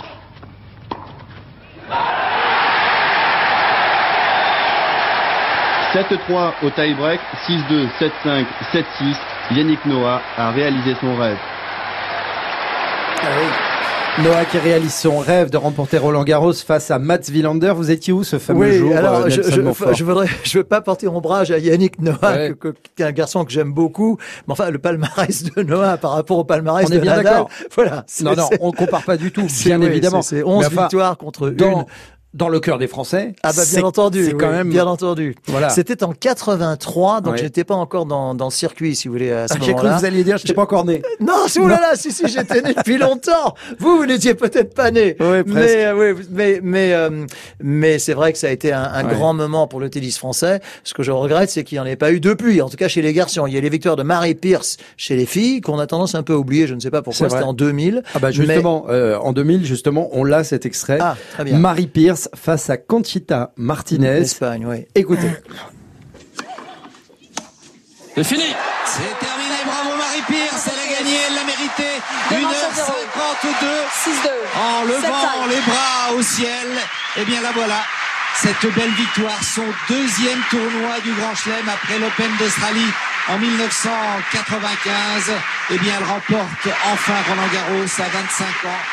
7-3 5.94 6.54
au 6.64 6.70
tie-break, 6.70 7.20
6-2, 7.48 7.88
7-5, 8.00 8.46
7-6. 8.74 8.84
Yannick 9.52 9.86
Noah 9.86 10.22
a 10.38 10.52
réalisé 10.52 10.96
son 11.02 11.16
rêve. 11.18 11.38
Ah 13.22 14.22
Noah 14.24 14.46
qui 14.46 14.58
réalise 14.58 14.94
son 14.94 15.20
rêve 15.20 15.50
de 15.50 15.58
remporter 15.58 15.98
Roland 15.98 16.24
Garros 16.24 16.54
face 16.54 16.92
à 16.92 17.00
Mats 17.00 17.30
Wilander. 17.30 17.74
Vous 17.76 17.92
étiez 17.92 18.14
où 18.14 18.24
ce 18.24 18.40
fameux 18.40 18.70
oui, 18.70 18.78
jour 18.78 18.96
alors, 18.96 19.16
euh, 19.22 19.30
je, 19.30 19.42
je, 19.42 19.62
je, 19.94 20.04
voudrais, 20.04 20.28
je 20.44 20.58
veux 20.58 20.64
pas 20.64 20.82
porter 20.82 21.08
ombrage 21.08 21.52
à 21.52 21.58
Yannick 21.58 22.00
Noah, 22.00 22.50
qui 22.96 23.04
est 23.04 23.06
un 23.06 23.12
garçon 23.12 23.46
que 23.46 23.52
j'aime 23.52 23.74
beaucoup. 23.74 24.18
Mais 24.48 24.52
enfin, 24.54 24.70
le 24.70 24.80
palmarès 24.80 25.44
de 25.44 25.62
Noah 25.64 25.98
par 25.98 26.12
rapport 26.12 26.38
au 26.38 26.44
palmarès 26.44 26.88
on 26.90 26.92
est 26.92 26.98
de 26.98 27.02
bien 27.02 27.16
Nadal, 27.18 27.46
voilà. 27.76 28.06
Non, 28.22 28.36
non, 28.36 28.50
on 28.60 28.72
compare 28.72 29.04
pas 29.04 29.18
du 29.18 29.32
tout, 29.32 29.48
bien 29.66 29.82
évidemment. 29.82 30.22
C'est 30.22 30.44
11 30.44 30.70
victoires 30.70 31.18
contre 31.18 31.50
dans, 31.50 31.80
une 31.80 31.86
dans 32.34 32.48
le 32.50 32.60
cœur 32.62 32.78
des 32.78 32.88
Français. 32.88 33.34
Ah 33.44 33.52
bah 33.56 33.64
bien 33.72 33.84
entendu, 33.84 34.26
c'est 34.26 34.34
quand 34.34 34.52
même 34.52 34.70
bien 34.70 34.86
entendu. 34.88 35.36
Voilà. 35.48 35.70
C'était 35.70 36.04
en 36.04 36.14
83, 36.14 37.22
donc 37.22 37.34
Ouais. 37.34 37.40
j'étais 37.40 37.64
pas 37.66 37.76
encore 37.76 38.06
dans, 38.06 38.34
dans 38.36 38.46
le 38.46 38.52
circuit, 38.52 38.96
si 38.96 39.08
vous 39.08 39.14
voulez, 39.16 39.32
à 39.32 39.48
ce 39.50 39.54
Ah, 39.54 39.58
J'ai 39.60 39.66
cru 39.66 39.72
que 39.74 39.78
moment-là. 39.82 39.98
vous 40.00 40.06
alliez 40.06 40.24
dire, 40.24 40.38
je 40.38 40.44
n'étais 40.44 40.54
pas 40.54 40.62
encore 40.62 40.86
né. 40.86 41.02
Non, 41.20 41.34
si, 41.48 41.60
oulala, 41.60 41.96
si, 41.96 42.12
si, 42.12 42.28
j'étais 42.28 42.62
né 42.62 42.74
depuis 42.74 42.98
longtemps. 43.00 43.54
Vous, 43.80 43.98
vous 43.98 44.06
n'étiez 44.06 44.34
peut-être 44.34 44.74
pas 44.74 44.92
né. 44.92 45.14
Presque. 45.16 45.48
mais, 45.48 45.86
euh, 45.86 46.14
oui, 46.16 46.24
mais, 46.32 46.60
mais, 46.64 46.94
euh, 46.94 47.26
mais 47.62 48.00
c'est 48.00 48.14
vrai 48.14 48.32
que 48.32 48.40
ça 48.40 48.48
a 48.48 48.52
été 48.52 48.72
un, 48.72 48.82
un 48.84 49.06
Ouais. 49.06 49.14
grand 49.16 49.34
moment 49.34 49.68
pour 49.68 49.80
le 49.80 49.90
tennis 49.90 50.18
français. 50.18 50.62
Ce 50.84 50.94
que 50.94 51.04
je 51.04 51.12
regrette, 51.12 51.50
c'est 51.50 51.64
qu'il 51.64 51.76
n'y 51.78 51.80
en 51.80 51.86
ait 51.86 51.96
pas 51.96 52.12
eu 52.12 52.20
depuis. 52.20 52.62
En 52.62 52.70
tout 52.70 52.78
cas, 52.78 52.88
chez 52.88 53.02
les 53.02 53.14
garçons. 53.14 53.46
Il 53.48 53.54
y 53.54 53.58
a 53.58 53.62
les 53.62 53.70
victoires 53.70 53.96
de 53.96 54.04
Marie 54.04 54.36
Pierce 54.36 54.78
chez 54.96 55.16
les 55.16 55.26
filles, 55.26 55.60
qu'on 55.62 55.80
a 55.80 55.88
tendance 55.88 56.16
un 56.16 56.24
peu 56.24 56.34
à 56.34 56.38
oublier. 56.38 56.68
Je 56.68 56.76
ne 56.76 56.80
sais 56.80 56.92
pas 56.92 57.02
pourquoi. 57.02 57.30
C'était 57.30 57.44
en 57.44 57.54
2000. 57.54 58.04
Ah 58.16 58.20
bah 58.20 58.32
justement, 58.32 58.86
euh, 58.90 59.18
en 59.18 59.34
2000, 59.34 59.66
justement, 59.66 60.10
on 60.14 60.24
l'a 60.24 60.44
cet 60.44 60.66
extrait. 60.66 61.00
Ah, 61.02 61.18
très 61.34 61.44
bien. 61.44 61.58
Marie 61.58 61.88
Pierce 61.88 62.21
face 62.36 62.70
à 62.70 62.78
Conchita 62.78 63.54
Martinez. 63.56 64.20
L'Espagne, 64.20 64.66
oui. 64.66 64.86
Écoutez. 64.96 65.32
C'est 68.16 68.24
fini 68.24 68.44
C'est 68.86 69.20
terminé, 69.26 69.56
bravo 69.66 69.96
Marie-Pierce, 69.98 70.68
elle 70.68 70.80
a 70.80 71.00
gagné, 71.00 71.18
elle 71.28 71.36
l'a 71.36 71.44
mérité. 71.46 71.90
Devant 72.30 72.50
1h52 72.50 73.66
6-2. 74.04 74.30
en 74.58 74.84
levant 74.84 75.46
les 75.48 75.62
bras 75.62 76.14
au 76.18 76.22
ciel. 76.22 76.68
Eh 77.18 77.26
bien 77.26 77.42
la 77.42 77.52
voilà, 77.52 77.82
cette 78.36 78.66
belle 78.76 78.92
victoire, 78.92 79.44
son 79.44 79.64
deuxième 79.90 80.40
tournoi 80.50 81.00
du 81.04 81.14
Grand 81.14 81.36
Chelem 81.36 81.70
après 81.70 82.00
l'Open 82.00 82.32
d'Australie 82.38 82.92
en 83.30 83.38
1995. 83.38 85.32
Eh 85.72 85.78
bien 85.78 85.94
elle 85.98 86.04
remporte 86.04 86.68
enfin 86.92 87.14
Roland 87.30 87.50
Garros 87.54 87.84
à 88.00 88.10
25 88.10 88.46
ans. 88.66 88.84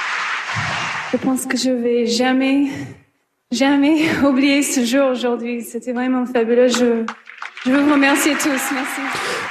Je 1.12 1.16
pense 1.16 1.47
que 1.47 1.56
je 1.56 1.70
vais 1.70 2.06
jamais, 2.06 2.68
jamais 3.50 3.99
oublier 4.25 4.62
ce 4.62 4.85
jour 4.85 5.11
aujourd'hui. 5.11 5.62
C'était 5.62 5.93
vraiment 5.93 6.26
fabuleux. 6.26 6.69
Je, 6.69 7.05
je 7.66 7.70
vous 7.72 7.92
remercier 7.92 8.32
tous. 8.34 8.46
Merci. 8.72 9.00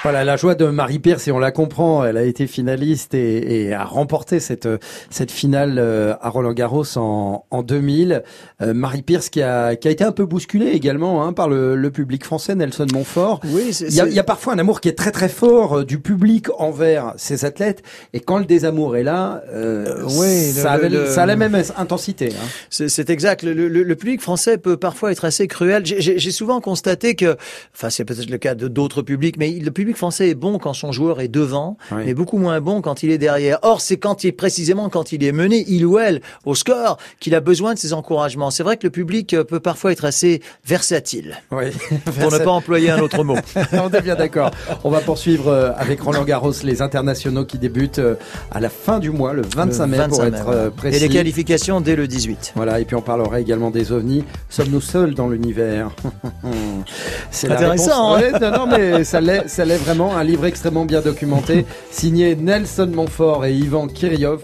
Voilà 0.03 0.23
la 0.23 0.37
joie 0.37 0.55
de 0.55 0.65
Marie 0.67 0.99
Pierce 0.99 1.27
et 1.27 1.31
on 1.31 1.39
la 1.39 1.51
comprend. 1.51 2.05
Elle 2.05 2.17
a 2.17 2.23
été 2.23 2.47
finaliste 2.47 3.13
et, 3.13 3.65
et 3.67 3.73
a 3.73 3.83
remporté 3.83 4.39
cette 4.39 4.67
cette 5.09 5.31
finale 5.31 5.75
euh, 5.79 6.13
à 6.21 6.29
Roland 6.29 6.53
Garros 6.53 6.85
en, 6.97 7.45
en 7.51 7.63
2000. 7.63 8.23
Euh, 8.61 8.73
Marie 8.73 9.01
Pierce 9.01 9.29
qui 9.29 9.41
a 9.41 9.75
qui 9.75 9.87
a 9.87 9.91
été 9.91 10.03
un 10.03 10.11
peu 10.11 10.25
bousculée 10.25 10.67
également 10.67 11.23
hein, 11.25 11.33
par 11.33 11.49
le, 11.49 11.75
le 11.75 11.91
public 11.91 12.23
français. 12.23 12.55
Nelson 12.55 12.87
Montfort. 12.93 13.41
Oui, 13.45 13.73
c'est- 13.73 13.87
Il 13.87 13.95
y, 13.95 14.01
a, 14.01 14.05
il 14.07 14.13
y 14.13 14.19
a 14.19 14.23
parfois 14.23 14.53
un 14.53 14.59
amour 14.59 14.79
qui 14.81 14.87
est 14.89 14.97
très 14.97 15.11
très 15.11 15.29
fort 15.29 15.79
euh, 15.79 15.85
du 15.85 15.99
public 15.99 16.47
envers 16.57 17.13
ces 17.17 17.43
athlètes 17.43 17.83
et 18.13 18.19
quand 18.19 18.37
le 18.37 18.45
désamour 18.45 18.95
est 18.97 19.03
là, 19.03 19.41
euh, 19.51 20.03
oui, 20.17 20.51
ça, 20.51 20.77
le- 20.77 20.85
avait, 20.85 20.89
le- 20.89 21.05
ça 21.07 21.23
a 21.23 21.25
la 21.25 21.35
même 21.35 21.61
intensité. 21.77 22.29
Hein. 22.33 22.45
C'est 22.69 22.87
c'est 22.87 23.09
exact. 23.09 23.43
Le, 23.43 23.53
le- 23.53 23.67
le 23.83 23.95
public 23.95 24.21
français 24.21 24.57
peut 24.57 24.77
parfois 24.77 25.11
être 25.11 25.25
assez 25.25 25.47
cruel. 25.47 25.85
J'ai- 25.85 25.99
J'ai 26.01 26.17
j'ai 26.19 26.31
souvent 26.31 26.61
constaté 26.61 27.15
que, 27.15 27.35
enfin 27.75 27.89
c'est 27.97 28.05
peut-être 28.05 28.29
le 28.29 28.37
cas 28.37 28.53
de 28.53 28.67
d'autres 28.67 29.01
publics, 29.01 29.37
mais 29.39 29.49
le 29.49 29.71
public 29.71 29.97
français 29.97 30.29
est 30.29 30.35
bon 30.35 30.59
quand 30.59 30.73
son 30.73 30.91
joueur 30.91 31.19
est 31.19 31.27
devant, 31.27 31.77
Oui. 31.91 32.03
mais 32.05 32.13
beaucoup 32.13 32.37
moins 32.37 32.61
bon 32.61 32.81
quand 32.81 33.01
il 33.01 33.09
est 33.09 33.17
derrière. 33.17 33.57
Or 33.63 33.81
c'est 33.81 33.97
quand 33.97 34.23
il 34.23 34.33
précisément 34.33 34.87
quand 34.89 35.11
il 35.11 35.23
est 35.23 35.31
mené, 35.31 35.65
il 35.67 35.83
ou 35.83 35.97
elle, 35.97 36.21
au 36.45 36.53
score, 36.53 36.97
qu'il 37.19 37.33
a 37.33 37.39
besoin 37.39 37.73
de 37.73 37.79
ces 37.79 37.93
encouragements. 37.93 38.51
C'est 38.51 38.61
vrai 38.61 38.77
que 38.77 38.85
le 38.85 38.91
public 38.91 39.33
euh, 39.33 39.43
peut 39.43 39.59
parfois 39.59 39.91
être 39.91 40.05
assez 40.05 40.43
versatile, 40.63 41.37
Oui. 41.51 41.65
pour 42.19 42.31
ne 42.31 42.37
pas 42.37 42.51
employer 42.51 42.91
un 42.91 42.99
autre 42.99 43.23
mot. 43.23 43.37
On 43.73 43.89
est 43.89 44.01
bien 44.01 44.15
d'accord. 44.15 44.51
On 44.83 44.91
va 44.91 44.99
poursuivre 44.99 45.47
euh, 45.47 45.71
avec 45.75 45.99
Roland 45.99 46.23
Garros 46.23 46.53
les 46.63 46.83
internationaux 46.83 47.45
qui 47.45 47.57
débutent 47.57 47.97
euh, 47.97 48.13
à 48.51 48.59
la 48.59 48.69
fin 48.69 48.99
du 48.99 49.09
mois, 49.09 49.33
le 49.33 49.41
25 49.41 49.87
mai 49.87 49.97
Le 49.97 50.07
pour 50.07 50.19
25 50.19 50.27
être 50.35 50.49
mai, 50.65 50.69
précis. 50.77 50.97
Et 50.97 50.99
les 50.99 51.09
qualifications 51.09 51.81
dès 51.81 51.95
le 51.95 52.07
18. 52.07 52.53
Voilà, 52.55 52.79
et 52.79 52.85
puis 52.85 52.95
on 52.95 53.01
parlera 53.01 53.39
également 53.39 53.71
des 53.71 53.91
ovnis. 53.91 54.23
Sommes-nous 54.49 54.81
seuls 54.81 55.15
dans 55.15 55.29
l'univers? 55.29 55.89
C'est 57.31 57.47
la 57.47 57.55
Intéressant, 57.55 57.86
hein 57.91 58.13
Ouais, 58.15 58.31
non, 58.39 58.51
non, 58.51 58.67
mais 58.67 59.03
ça 59.03 59.21
l'est, 59.21 59.47
ça 59.47 59.65
l'est 59.65 59.77
vraiment. 59.77 60.15
Un 60.15 60.23
livre 60.23 60.45
extrêmement 60.45 60.85
bien 60.85 61.01
documenté, 61.01 61.65
signé 61.91 62.35
Nelson 62.35 62.91
Montfort 62.93 63.45
et 63.45 63.53
Ivan 63.53 63.87
Kirillov. 63.87 64.41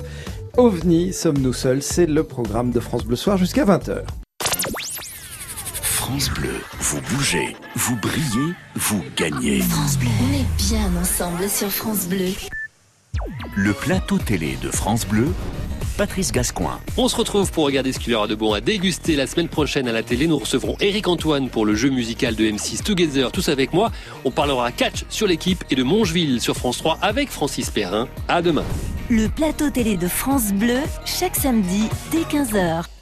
OVNI, 0.58 1.14
sommes-nous 1.14 1.54
seuls? 1.54 1.82
C'est 1.82 2.06
le 2.06 2.24
programme 2.24 2.72
de 2.72 2.80
France 2.80 3.06
Bleu 3.06 3.16
Soir 3.16 3.38
jusqu'à 3.38 3.66
20h. 3.66 4.04
France 5.82 6.30
Bleu, 6.32 6.54
vous 6.80 7.00
bougez, 7.10 7.56
vous 7.76 7.96
brillez, 7.96 8.54
vous 8.76 9.02
gagnez. 9.16 9.62
France 9.62 9.98
Bleu. 9.98 10.10
On 10.22 10.34
est 10.34 10.70
bien 10.70 11.02
ensemble 11.02 11.50
sur 11.50 11.70
France 11.70 12.06
Bleu. 12.08 12.34
Le 13.56 13.74
plateau 13.74 14.18
télé 14.18 14.58
de 14.62 14.70
France 14.70 15.08
Bleu, 15.08 15.28
Patrice 15.98 16.32
Gascoin. 16.32 16.80
On 16.98 17.08
se 17.08 17.16
retrouve 17.16 17.52
pour 17.52 17.66
regarder 17.66 17.92
ce 17.92 18.00
qu'il 18.00 18.12
y 18.12 18.16
aura 18.16 18.28
de 18.28 18.36
bon 18.36 18.54
à 18.54 18.62
déguster 18.62 19.16
la 19.16 19.28
semaine 19.28 19.48
prochaine 19.48 19.88
à 19.88 19.92
la 19.92 20.04
télé. 20.04 20.28
Nous 20.28 20.38
recevrons 20.38 20.76
Eric 20.80 21.08
Antoine 21.08 21.50
pour 21.50 21.66
le 21.66 21.76
jeu 21.76 21.90
musical 21.90 22.36
de 22.36 22.46
M6 22.46 22.84
Together, 22.84 23.32
tous 23.32 23.50
avec 23.50 23.74
moi. 23.74 23.92
On 24.26 24.32
parlera 24.32 24.72
catch 24.72 25.06
sur 25.10 25.28
l'équipe 25.28 25.64
et 25.70 25.76
de 25.76 25.84
Mongeville 25.84 26.42
sur 26.42 26.56
France 26.56 26.78
3 26.78 27.00
avec 27.02 27.30
Francis 27.30 27.70
Perrin. 27.70 28.08
À 28.28 28.42
demain. 28.42 28.66
Le 29.10 29.28
plateau 29.28 29.70
télé 29.70 29.98
de 29.98 30.08
France 30.08 30.54
Bleu, 30.54 30.80
chaque 31.06 31.36
samedi 31.36 31.90
dès 32.12 32.22
15h. 32.22 32.93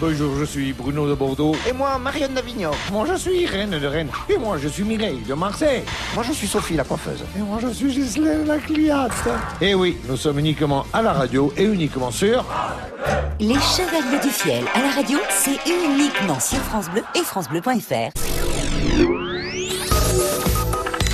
Bonjour, 0.00 0.34
je 0.38 0.44
suis 0.46 0.72
Bruno 0.72 1.06
de 1.06 1.14
Bordeaux. 1.14 1.54
Et 1.68 1.74
moi, 1.74 1.98
Marianne 1.98 2.32
d'Avignon. 2.32 2.70
Moi, 2.90 3.04
je 3.06 3.16
suis 3.16 3.44
Reine 3.44 3.78
de 3.78 3.86
Rennes. 3.86 4.08
Et 4.30 4.38
moi, 4.38 4.56
je 4.56 4.68
suis 4.68 4.82
Mireille 4.82 5.20
de 5.28 5.34
Marseille. 5.34 5.82
Moi, 6.14 6.24
je 6.26 6.32
suis 6.32 6.46
Sophie 6.46 6.74
la 6.74 6.84
coiffeuse. 6.84 7.22
Et 7.36 7.40
moi, 7.40 7.58
je 7.60 7.68
suis 7.68 7.92
Ghislaine 7.92 8.46
la 8.46 8.56
cliente. 8.56 9.12
Et 9.60 9.74
oui, 9.74 9.98
nous 10.08 10.16
sommes 10.16 10.38
uniquement 10.38 10.86
à 10.94 11.02
la 11.02 11.12
radio 11.12 11.52
et 11.54 11.64
uniquement 11.64 12.10
sur... 12.10 12.46
Les 13.40 13.54
Chevaliers 13.56 14.20
du 14.22 14.30
Fiel 14.30 14.64
à 14.74 14.80
la 14.80 14.90
radio, 14.90 15.18
c'est 15.28 15.58
uniquement 15.68 16.40
sur 16.40 16.58
France 16.60 16.88
Bleu 16.88 17.02
et 17.14 17.20
FranceBleu.fr. 17.20 18.18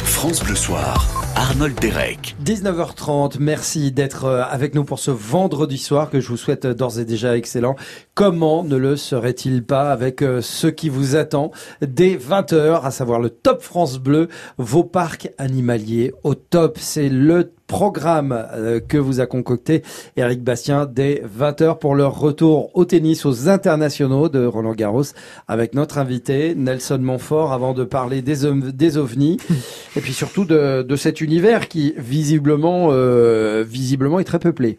France 0.05 0.45
Bleu 0.45 0.55
Soir, 0.55 1.05
Arnold 1.49 1.79
Derek. 1.81 2.35
19h30, 2.45 3.37
merci 3.39 3.93
d'être 3.93 4.25
euh, 4.25 4.43
avec 4.43 4.75
nous 4.75 4.83
pour 4.83 4.99
ce 4.99 5.13
vendredi 5.13 5.79
soir 5.79 6.11
que 6.11 6.19
je 6.19 6.27
vous 6.27 6.37
souhaite 6.37 6.65
euh, 6.65 6.75
d'ores 6.75 6.99
et 6.99 7.05
déjà 7.05 7.37
excellent. 7.37 7.77
Comment 8.15 8.65
ne 8.65 8.75
le 8.75 8.97
serait-il 8.97 9.65
pas 9.65 9.93
avec 9.93 10.23
euh, 10.23 10.41
ce 10.41 10.67
qui 10.67 10.89
vous 10.89 11.15
attend 11.15 11.53
dès 11.83 12.17
20h, 12.17 12.85
à 12.85 12.91
savoir 12.91 13.21
le 13.21 13.31
Top 13.31 13.63
France 13.63 13.99
Bleu, 13.99 14.27
vos 14.59 14.83
parcs 14.83 15.31
animaliers 15.39 16.13
au 16.25 16.35
top. 16.35 16.79
C'est 16.81 17.09
le 17.09 17.53
programme 17.67 18.47
euh, 18.55 18.81
que 18.81 18.97
vous 18.99 19.21
a 19.21 19.27
concocté 19.27 19.83
Eric 20.17 20.43
Bastien 20.43 20.87
dès 20.87 21.23
20h 21.39 21.79
pour 21.79 21.95
leur 21.95 22.19
retour 22.19 22.71
au 22.75 22.85
tennis 22.85 23.27
aux 23.27 23.49
internationaux 23.49 24.29
de 24.29 24.45
Roland 24.47 24.73
Garros 24.75 25.03
avec 25.49 25.75
notre 25.75 25.99
invité 25.99 26.55
Nelson 26.55 26.99
Montfort 27.01 27.53
avant 27.53 27.75
de 27.75 27.85
parler 27.85 28.23
des, 28.23 28.45
ov- 28.45 28.73
des 28.73 28.99
ovnis 28.99 29.39
et 29.97 30.01
puis 30.01 30.13
surtout 30.13 30.45
de, 30.45 30.83
de 30.83 30.97
cet 30.97 31.21
univers 31.21 31.69
qui 31.69 31.95
visiblement 31.97 32.89
euh, 32.91 33.65
visiblement 33.67 34.21
est 34.21 34.25
très 34.25 34.39
peuplé. 34.39 34.79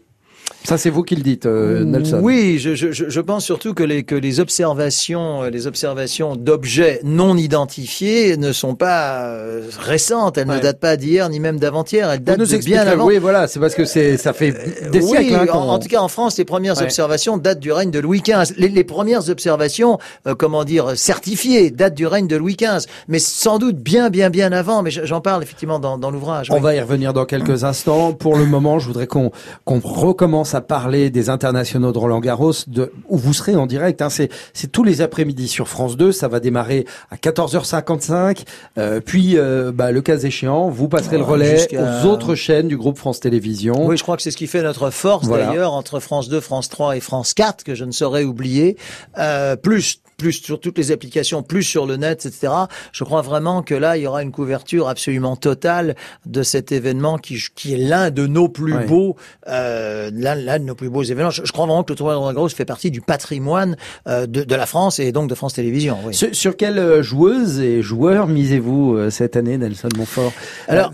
Ça 0.68 0.76
c'est 0.76 0.90
vous 0.90 1.02
qui 1.02 1.16
le 1.16 1.22
dites 1.22 1.46
euh, 1.46 1.82
Nelson. 1.82 2.20
Oui, 2.22 2.58
je, 2.58 2.74
je, 2.74 2.92
je 2.92 3.20
pense 3.22 3.42
surtout 3.42 3.72
que 3.72 3.82
les, 3.82 4.02
que 4.02 4.14
les 4.14 4.38
observations, 4.38 5.44
euh, 5.44 5.48
les 5.48 5.66
observations 5.66 6.36
d'objets 6.36 7.00
non 7.04 7.38
identifiés 7.38 8.36
ne 8.36 8.52
sont 8.52 8.74
pas 8.74 9.22
euh, 9.30 9.62
récentes. 9.80 10.36
Elles 10.36 10.46
Ouais. 10.46 10.56
ne 10.56 10.60
datent 10.60 10.78
pas 10.78 10.98
d'hier 10.98 11.30
ni 11.30 11.40
même 11.40 11.58
d'avant-hier. 11.58 12.10
Elles 12.10 12.22
datent 12.22 12.40
de 12.40 12.64
bien 12.66 12.86
avant. 12.86 13.06
oui 13.06 13.16
voilà, 13.16 13.48
c'est 13.48 13.60
parce 13.60 13.74
que 13.74 13.86
c'est 13.86 14.18
ça 14.18 14.34
fait 14.34 14.52
des 14.92 15.00
siècles 15.00 15.36
hein, 15.36 15.46
en, 15.54 15.78
tout 15.78 15.88
cas 15.88 16.00
en 16.02 16.08
France, 16.08 16.36
les 16.36 16.44
premières 16.44 16.76
Ouais. 16.76 16.82
observations 16.82 17.38
datent 17.38 17.60
du 17.60 17.72
règne 17.72 17.90
de 17.90 17.98
Louis 17.98 18.20
XV. 18.20 18.52
Les, 18.58 18.68
les 18.68 18.84
premières 18.84 19.30
observations, 19.30 19.96
comment 20.36 20.64
dire, 20.64 20.98
certifiées, 20.98 21.70
datent 21.70 21.94
du 21.94 22.06
règne 22.06 22.26
de 22.28 22.36
Louis 22.36 22.56
XV, 22.60 22.86
mais 23.08 23.20
sans 23.20 23.58
doute 23.58 23.76
bien, 23.76 24.10
bien, 24.10 24.28
bien 24.28 24.52
avant. 24.52 24.82
Mais 24.82 24.90
j'en 24.90 25.22
parle 25.22 25.42
effectivement 25.42 25.78
dans, 25.78 25.96
dans 25.96 26.10
l'ouvrage. 26.10 26.50
On 26.50 26.56
oui. 26.56 26.60
va 26.60 26.74
y 26.74 26.80
revenir 26.82 27.14
dans 27.14 27.24
quelques 27.24 27.64
instants. 27.64 28.12
Pour 28.12 28.36
le 28.36 28.44
moment, 28.44 28.78
je 28.78 28.86
voudrais 28.86 29.06
qu'on 29.06 29.30
qu'on 29.64 29.80
recommence 29.80 30.54
à 30.54 30.57
parler 30.60 31.10
des 31.10 31.30
internationaux 31.30 31.92
de 31.92 31.98
Roland 31.98 32.20
Garros, 32.20 32.52
de, 32.66 32.92
où 33.08 33.16
vous 33.16 33.32
serez 33.32 33.56
en 33.56 33.66
direct. 33.66 34.02
Hein. 34.02 34.08
C'est 34.10 34.72
tous 34.72 34.84
les 34.84 35.00
après-midi 35.00 35.48
sur 35.48 35.68
France 35.68 35.96
2. 35.96 36.12
Ça 36.12 36.28
va 36.28 36.40
démarrer 36.40 36.86
à 37.10 37.16
14h55. 37.16 38.44
Euh, 38.78 39.00
puis, 39.00 39.38
euh, 39.38 39.72
bah, 39.72 39.92
le 39.92 40.00
cas 40.00 40.18
échéant, 40.18 40.68
vous 40.68 40.88
passerez 40.88 41.18
le 41.18 41.24
relais 41.24 41.66
aux 41.74 42.06
autres 42.06 42.34
chaînes 42.34 42.68
du 42.68 42.76
groupe 42.76 42.98
France 42.98 43.20
Télévisions. 43.20 43.86
Oui, 43.86 43.96
je 43.96 44.02
crois 44.02 44.16
que 44.16 44.22
c'est 44.22 44.30
ce 44.30 44.36
qui 44.36 44.46
fait 44.46 44.62
notre 44.62 44.90
force 44.90 45.26
Voilà. 45.26 45.46
d'ailleurs 45.46 45.72
entre 45.72 46.00
France 46.00 46.28
2, 46.28 46.40
France 46.40 46.68
3 46.68 46.96
et 46.96 47.00
France 47.00 47.34
4 47.34 47.64
que 47.64 47.74
je 47.74 47.84
ne 47.84 47.92
saurais 47.92 48.24
oublier. 48.24 48.76
Euh, 49.18 49.56
plus 49.56 50.00
plus 50.18 50.32
sur 50.32 50.60
toutes 50.60 50.76
les 50.76 50.90
applications, 50.90 51.42
plus 51.42 51.62
sur 51.62 51.86
le 51.86 51.96
net, 51.96 52.26
etc. 52.26 52.52
Je 52.92 53.04
crois 53.04 53.22
vraiment 53.22 53.62
que 53.62 53.74
là, 53.74 53.96
il 53.96 54.02
y 54.02 54.06
aura 54.06 54.22
une 54.22 54.32
couverture 54.32 54.88
absolument 54.88 55.36
totale 55.36 55.94
de 56.26 56.42
cet 56.42 56.72
événement 56.72 57.16
qui, 57.18 57.38
qui 57.54 57.74
est 57.74 57.78
l'un 57.78 58.10
de 58.10 58.26
nos 58.26 58.48
plus 58.48 58.74
beaux, 58.86 59.16
euh, 59.46 60.10
l'un 60.12 60.58
de 60.58 60.64
nos 60.64 60.74
plus 60.74 60.90
beaux 60.90 61.04
événements. 61.04 61.30
Je, 61.30 61.50
crois 61.52 61.66
vraiment 61.66 61.84
que 61.84 61.92
le 61.92 61.96
tournoi 61.96 62.14
de 62.14 62.18
Roland 62.18 62.34
Garros 62.34 62.48
fait 62.48 62.64
partie 62.64 62.90
du 62.90 63.00
patrimoine 63.00 63.76
euh, 64.08 64.26
de, 64.26 64.42
de, 64.42 64.54
la 64.54 64.66
France 64.66 64.98
et 64.98 65.12
donc 65.12 65.30
de 65.30 65.34
France 65.36 65.54
Télévisions. 65.54 65.98
Oui. 66.04 66.14
Sur, 66.14 66.34
sur 66.34 66.56
quelle 66.56 66.78
euh, 66.78 67.02
joueuse 67.02 67.60
et 67.60 67.80
joueur 67.80 68.26
misez-vous 68.26 68.96
euh, 68.96 69.10
cette 69.10 69.36
année, 69.36 69.56
Nelson 69.56 69.88
Montfort? 69.96 70.32
Alors, 70.66 70.92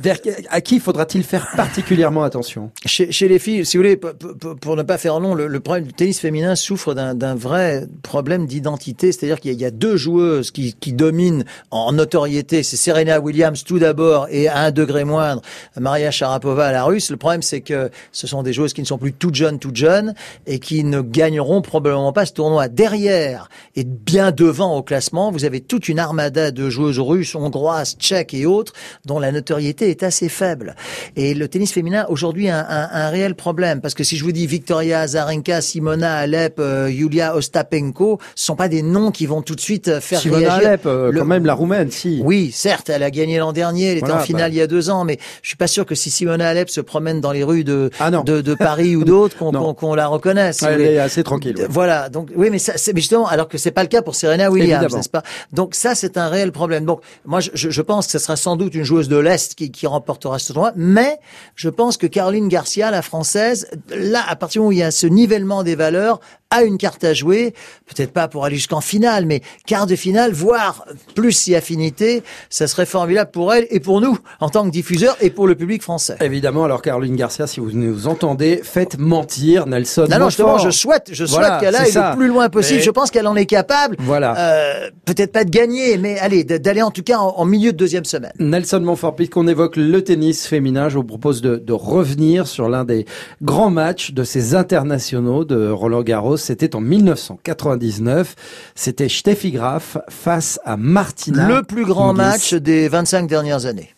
à 0.50 0.60
qui 0.60 0.80
faudra-t-il 0.80 1.24
faire 1.24 1.48
particulièrement 1.56 2.24
attention? 2.24 2.70
Chez, 2.84 3.10
chez, 3.10 3.26
les 3.28 3.38
filles, 3.38 3.64
si 3.64 3.78
vous 3.78 3.82
voulez, 3.82 3.96
pour 3.96 4.76
ne 4.76 4.82
pas 4.82 4.98
faire 4.98 5.18
long, 5.18 5.34
le, 5.34 5.46
le 5.46 5.60
problème 5.60 5.86
du 5.86 5.94
tennis 5.94 6.20
féminin 6.20 6.54
souffre 6.54 6.92
d'un 6.92 7.34
vrai 7.34 7.86
problème 8.02 8.46
d'identité, 8.46 9.12
c'est-à-dire 9.14 9.40
qu'il 9.40 9.61
y, 9.61 9.64
a 9.64 9.71
deux 9.71 9.97
joueuses 9.97 10.50
qui, 10.50 10.75
dominent 10.92 11.44
en 11.71 11.92
notoriété, 11.92 12.62
c'est 12.62 12.76
Serena 12.76 13.21
Williams 13.21 13.64
tout 13.64 13.78
d'abord 13.78 14.26
et 14.30 14.49
à 14.49 14.59
un 14.59 14.71
degré 14.71 15.04
moindre 15.04 15.42
Maria 15.78 16.11
Sharapova 16.11 16.66
à 16.66 16.73
la 16.73 16.85
russe. 16.85 17.11
Le 17.11 17.16
problème 17.16 17.42
c'est 17.42 17.61
que 17.61 17.90
ce 18.12 18.26
sont 18.26 18.42
des 18.42 18.52
joueuses 18.52 18.73
qui 18.73 18.80
ne 18.80 18.87
sont 18.87 18.99
plus 18.99 19.12
toutes 19.12 19.35
jeunes, 19.35 19.59
toutes 19.59 19.76
jeunes 19.76 20.14
et 20.47 20.59
qui 20.59 20.85
ne 20.85 21.00
gagneront 21.00 21.62
probablement 21.62 22.12
pas 22.12 22.26
ce 22.26 22.33
tournoi. 22.33 22.68
Derrière 22.68 23.49
et 23.76 23.85
bien 23.85 24.30
devant 24.30 24.76
au 24.76 24.83
classement, 24.83 25.30
vous 25.30 25.44
avez 25.44 25.61
toute 25.61 25.88
une 25.88 25.99
armada 25.99 26.50
de 26.50 26.68
joueuses 26.68 26.99
russes, 26.99 27.35
hongroises, 27.35 27.97
tchèques 27.99 28.35
et 28.35 28.47
autres 28.47 28.73
dont 29.04 29.18
la 29.18 29.33
notoriété 29.33 29.90
est 29.90 30.02
assez 30.02 30.28
faible. 30.28 30.76
Et 31.16 31.35
le 31.35 31.49
tennis 31.49 31.73
féminin 31.73 32.06
aujourd'hui 32.09 32.49
a 32.49 32.59
un, 32.59 33.06
un, 33.06 33.09
réel 33.11 33.35
problème 33.35 33.80
parce 33.80 33.94
que 33.94 34.04
si 34.04 34.16
je 34.16 34.25
vous 34.25 34.33
dis 34.33 34.47
Victoria 34.47 35.00
Azarenka, 35.00 35.61
Simona 35.61 36.16
Alep, 36.16 36.59
euh, 36.59 36.90
Yulia 36.90 37.37
Ostapenko, 37.37 38.18
ce 38.35 38.44
sont 38.44 38.56
pas 38.56 38.68
des 38.68 38.83
noms 38.83 39.03
qui 39.11 39.26
vont 39.26 39.42
tout 39.42 39.54
de 39.54 39.61
suite 39.61 39.88
euh, 39.88 40.00
faire 40.00 40.20
Simona 40.20 40.54
Alep, 40.54 40.87
euh, 40.87 41.12
quand 41.12 41.25
même 41.25 41.46
la 41.46 41.54
roumaine, 41.54 41.90
si. 41.90 42.20
Oui, 42.25 42.50
certes, 42.52 42.90
elle 42.90 43.02
a 43.02 43.11
gagné 43.11 43.38
l'an 43.38 43.52
dernier, 43.52 43.92
elle 43.92 43.99
était 43.99 44.12
en 44.12 44.18
finale 44.18 44.50
bah. 44.50 44.54
il 44.54 44.58
y 44.58 44.61
a 44.61 44.66
deux 44.66 44.90
ans, 44.90 45.04
mais 45.04 45.18
je 45.42 45.49
suis 45.49 45.56
pas 45.56 45.66
sûr 45.66 45.87
que 45.87 45.94
si 45.94 46.11
Simona 46.11 46.49
Alep 46.49 46.70
se 46.70 46.80
promène 46.80 47.20
dans 47.20 47.32
les 47.32 47.44
rues 47.44 47.64
de 47.64 47.90
ah 48.00 48.11
de, 48.11 48.40
de, 48.40 48.54
Paris 48.54 48.96
ou 48.96 49.04
d'autres, 49.04 49.37
qu'on 49.75 49.94
la 49.94 50.06
reconnaisse. 50.06 50.62
elle 50.62 50.80
est 50.80 50.99
assez 50.99 51.23
tranquille. 51.23 51.66
Voilà, 51.68 52.08
donc 52.08 52.30
oui, 52.37 52.49
mais 52.50 52.58
ça, 52.58 52.75
c'est 52.76 52.96
justement 52.96 53.26
alors 53.26 53.49
que 53.49 53.58
c'est 53.58 53.70
pas 53.70 53.82
le 53.82 53.88
cas 53.88 54.02
pour 54.02 54.14
Serena 54.14 54.50
Williams, 54.50 54.94
n'est-ce 54.94 55.08
pas? 55.08 55.23
Donc 55.52 55.75
ça, 55.75 55.94
c'est 55.94 56.16
un 56.16 56.28
réel 56.28 56.52
problème. 56.52 56.84
Donc 56.84 57.00
moi, 57.25 57.40
je, 57.40 57.50
je, 57.54 57.82
pense 57.82 58.06
que 58.06 58.12
ce 58.12 58.18
sera 58.18 58.37
sans 58.37 58.56
doute 58.56 58.75
une 58.75 58.84
joueuse 58.84 59.08
de 59.08 59.16
l'est 59.16 59.54
qui, 59.54 59.70
qui 59.70 59.87
remportera 59.87 60.38
ce 60.38 60.52
tournoi, 60.52 60.73
mais 60.76 61.18
je 61.54 61.68
pense 61.68 61.96
que 61.96 62.06
Caroline 62.06 62.49
Garcia, 62.49 62.90
la 62.90 63.02
française, 63.02 63.68
là, 63.88 64.23
à 64.26 64.37
partir 64.37 64.62
où 64.64 64.73
il 64.73 64.78
y 64.78 64.82
a 64.82 64.90
ce 64.90 65.06
nivellement 65.06 65.62
des 65.62 65.75
valeurs, 65.75 66.20
a 66.54 66.62
une 66.62 66.78
carte 66.78 67.04
à 67.04 67.14
jouer, 67.14 67.54
peut-être 67.87 68.12
pas 68.12 68.28
pour 68.28 68.44
aller 68.44 68.56
jusqu'en 68.56 68.80
finale, 68.80 69.26
mais 69.26 69.40
quart 69.66 69.87
de 69.87 69.96
finale, 69.96 70.32
voire 70.32 70.84
plus 71.14 71.32
si 71.32 71.54
affinité, 71.54 72.23
ça 72.49 72.66
serait 72.66 72.87
formidable 72.87 73.30
pour 73.30 73.52
elle 73.52 73.66
et 73.70 73.80
pour 73.80 74.00
nous 74.00 74.18
en 74.40 74.49
tant 74.49 74.64
que 74.64 74.70
diffuseurs 74.70 75.16
et 75.20 75.30
pour 75.30 75.46
le 75.46 75.54
public 75.54 75.82
français. 75.82 76.16
Évidemment, 76.20 76.64
alors 76.64 76.82
Caroline 76.82 77.16
Garcia, 77.16 77.46
si 77.46 77.61
vous 77.61 77.73
nous 77.73 78.06
entendez, 78.06 78.61
faites 78.62 78.99
mentir 78.99 79.66
Nelson. 79.66 80.06
Non, 80.11 80.18
non, 80.18 80.28
justement, 80.28 80.58
je 80.58 80.70
souhaite, 80.70 81.11
je 81.12 81.25
souhaite 81.25 81.61
qu'elle 81.61 81.75
aille 81.75 81.92
le 81.92 82.16
plus 82.16 82.28
loin 82.28 82.49
possible. 82.49 82.80
Je 82.80 82.90
pense 82.90 83.11
qu'elle 83.11 83.26
en 83.26 83.37
est 83.37 83.46
capable. 83.46 83.96
Voilà. 83.99 84.37
Euh, 84.38 84.90
peut-être 85.04 85.32
pas 85.32 85.44
de 85.44 85.50
gagner, 85.50 85.99
mais 85.99 86.18
allez, 86.18 86.44
d'aller 86.44 86.82
en 86.82 86.90
tout 86.90 87.02
cas 87.02 87.18
en, 87.18 87.44
milieu 87.44 87.73
de 87.73 87.76
deuxième 87.76 88.04
semaine. 88.04 88.32
Nelson 88.38 88.80
Montfort, 88.80 89.16
puisqu'on 89.16 89.49
évoque 89.49 89.76
le 89.76 90.02
tennis 90.02 90.46
féminin, 90.46 90.88
je 90.88 90.96
vous 90.96 91.04
propose 91.04 91.42
de, 91.42 91.56
de 91.56 91.73
revenir 91.73 92.46
sur 92.46 92.68
l'un 92.68 92.84
des 92.84 93.06
grands 93.42 93.70
matchs 93.70 94.12
de 94.12 94.25
ces 94.25 94.54
internationaux 94.54 95.44
de 95.44 95.70
Roland 95.70 96.02
Garros 96.02 96.37
c'était 96.44 96.76
en 96.76 96.80
1999. 96.80 98.34
C'était 98.74 99.08
Steffi 99.08 99.50
Graf 99.50 99.96
face 100.08 100.60
à 100.64 100.76
Martina. 100.76 101.48
Le 101.48 101.62
plus 101.62 101.84
grand 101.84 102.12
match 102.12 102.54
des 102.54 102.88
25 102.88 103.26
dernières 103.26 103.66
années. 103.66 103.93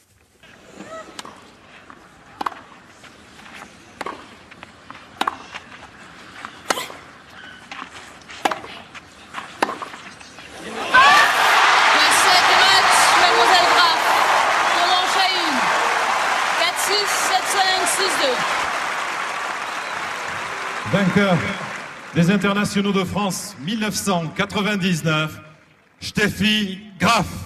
Internationaux 22.37 22.93
de 22.93 23.03
France 23.03 23.57
1999, 23.65 25.41
Steffi 26.01 26.81
Graf. 27.01 27.46